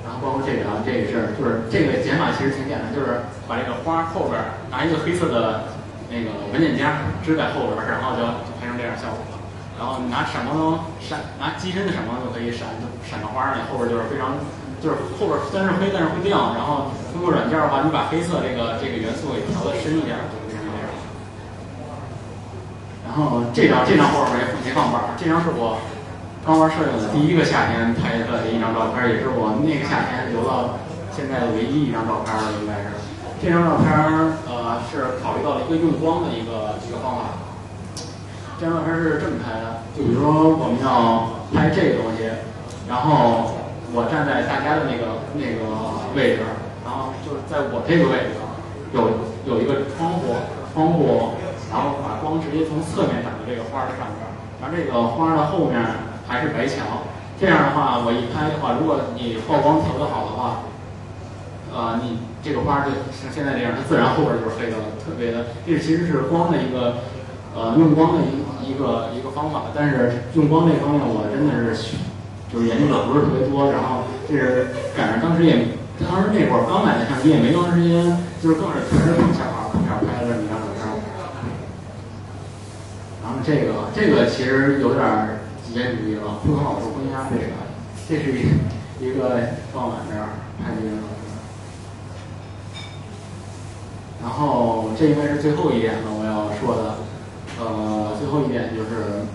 [0.04, 4.36] 然后包括这个啊，这个是就是这个减法其实挺简单，就是把这个花后边
[4.68, 5.72] 拿一个黑色的
[6.12, 9.31] 那个文件夹支在后边，然后就就拍成这样效果。
[9.78, 12.68] 然后你拿闪光灯闪，拿机身的闪光就可以闪，
[13.04, 14.36] 闪到花里，后边就是非常。
[14.82, 16.58] 就是后边虽然是黑，但是会亮。
[16.58, 20.90] 然后通过软件的话，你把黑色这个这个元素给调的深一点，就变成这样。
[23.06, 25.78] 然后这张这张后边没没放板，这张是我
[26.42, 30.82] 刚玩摄影的第一个夏天拍出来的一张照片，也是我那个夏天留到
[31.14, 32.98] 现在的唯一一张照片了，应该是。
[33.38, 33.86] 这张照片
[34.50, 37.51] 呃是考虑到了一个用光的一个一个方法。
[38.62, 42.30] 这张照片是这么拍的，就比如说我们要拍这个东西，
[42.88, 43.58] 然后。
[43.94, 45.68] 我站在大家的那个那个
[46.16, 46.48] 位置，
[46.88, 48.40] 然后就是在我这个位置
[48.96, 50.32] 有有一个窗户，
[50.72, 51.36] 窗户，
[51.68, 54.24] 然后把光直接从侧面打到这个花的上边，
[54.64, 55.76] 然后这个花的后面
[56.24, 57.04] 还是白墙，
[57.36, 60.64] 这样的话我一拍的话，如果你曝光调的好的话，
[61.76, 67.04] 呃，你这个花就像现在这样，它自然后边就是黑的了，特别的，这其实是光的一个
[67.60, 68.41] 呃用光的一
[68.72, 72.00] 一个一个方法，但是用光这方面我真的是。
[72.52, 75.72] 就是研究的不是特别多，然后这是赶上当时也，
[76.04, 78.04] 当时那会儿刚买的相机也没多长时间，
[78.44, 80.84] 就是更是全是碰巧碰巧拍的这么一张照片。
[83.24, 87.56] 然后这个这个其实有点极简主义了，不能老说婚纱这个？
[88.10, 88.44] 这是一
[89.00, 89.40] 一个
[89.74, 91.32] 傍晚这儿拍的一张照片。
[94.22, 97.00] 然后这应该是最后一点了，我要说的，
[97.62, 99.26] 呃，最后一点就是。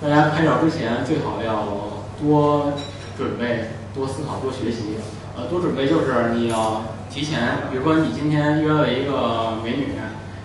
[0.00, 2.74] 大家拍照之前最好要多
[3.16, 4.94] 准备、多思考、多学习。
[5.36, 9.88] 呃，多准备就是你要提前，比如说你今天约了一个美女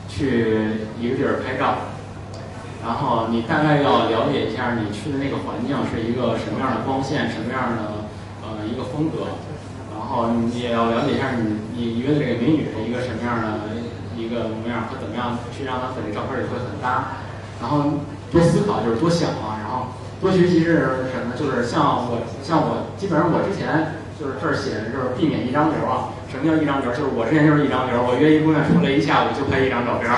[0.09, 1.93] 去一个地儿拍照，
[2.83, 8.09] 然后你大概要了解一下你去的那个环境是一个什么样的光线、什么样的
[8.41, 9.37] 呃一个风格，
[9.93, 13.72] 然后你也要了解一下你你约的这个美女是一个什么样的
[14.33, 17.21] 个模样和怎么样去让他和这照片里会很搭，
[17.61, 18.01] 然后。
[18.33, 21.37] 多思考就是多想啊，然后多学习是什么？
[21.37, 26.09] 就是像我，像我，基本上我之前就是这儿写的就是避免一张流啊。
[26.31, 26.89] 什么叫一张流？
[26.89, 30.09] 就是我之前就是一张流，我约一姑娘出来一下午就拍一张照片，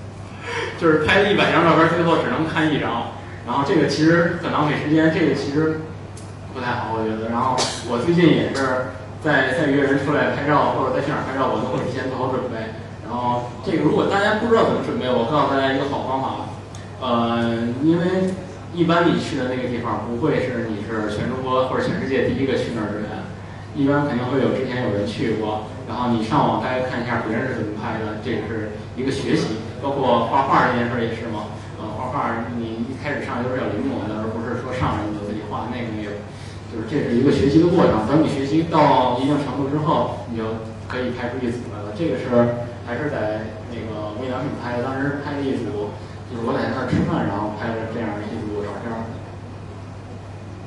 [0.80, 3.12] 就是拍了一百张照片，最后只能看一张。
[3.44, 5.84] 然后这个其实很浪费时间，这个其实
[6.56, 7.28] 不太好，我觉得。
[7.28, 7.60] 然后
[7.92, 12.79] 我最近也是在在约人出来拍照，或者在去哪儿拍照，我都会提前做好准备。
[13.10, 16.46] 然后这个如果大家不知道怎么准备，我告诉大家一个好方法。
[17.02, 18.30] 呃，因为
[18.72, 23.26] 一般你去的那个地方不会是你是全中国或者全世界第一个去那儿的人，
[23.74, 29.58] 一般肯定会有之前有人去过，然后你上网大概看一下别人是怎么拍的，这是一个学习。
[29.82, 31.50] 包括画画这件事也是嘛，
[31.80, 36.12] 呃，画画你一开始上就是要临摹的，而不是说上来你就自己画，那个没有，
[36.68, 38.06] 就是这是一个学习的过程。
[38.06, 40.44] 等你学习到一定程度之后，你就
[40.86, 41.96] 可以拍出一组来了。
[41.96, 42.28] 这个是
[42.90, 45.94] 还是在那个微良品拍的，当时拍了一组。
[46.30, 49.02] 就是我在那儿吃饭，然后拍了这样一组照片儿。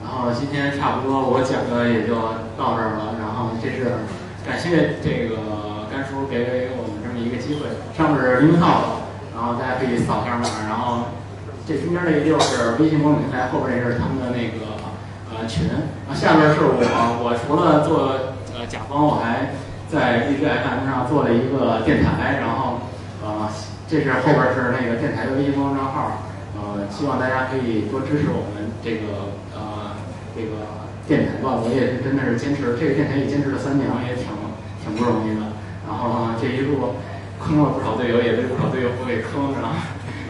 [0.04, 2.16] 然后今天差不多我讲的也就
[2.60, 3.16] 到这儿了。
[3.16, 4.04] 然后这是
[4.44, 7.72] 感谢这个甘叔给我们这么一个机会。
[7.96, 10.68] 上面是音号然后大家可以扫一下码。
[10.68, 11.16] 然后
[11.64, 14.84] 这中间这一溜是微信公众平台，后边这是他们的那个
[15.32, 15.72] 呃群。
[15.72, 16.84] 然后下边是我，
[17.24, 19.56] 我除了做呃甲方，我还
[19.94, 22.40] 在荔枝 FM 上做了一个电台。
[22.42, 22.82] 然后
[23.24, 23.48] 呃。
[23.86, 26.24] 这是后边是那个电台的微信公众号，
[26.58, 29.94] 呃，希望大家可以多支持我们这个呃
[30.34, 31.62] 这个电台吧。
[31.62, 34.34] 我也是真的是坚持这个电台也坚持了三年，也挺
[34.82, 35.54] 挺不容易的。
[35.86, 36.96] 然后这一路
[37.38, 39.78] 坑了不少队友，也被不少队友给坑了。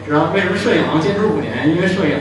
[0.04, 1.70] 知道为什么摄影能坚持五年？
[1.70, 2.20] 因为摄影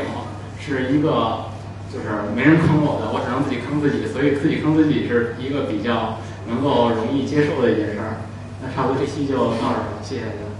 [0.61, 1.51] 是一个
[1.91, 8.21] 就是没人坑我的，我只能自己坑自己，所以自己坑自己是一个比较能够容易接受的一件事儿。
[8.61, 10.52] 那差不多这期就到这儿了，谢谢大家。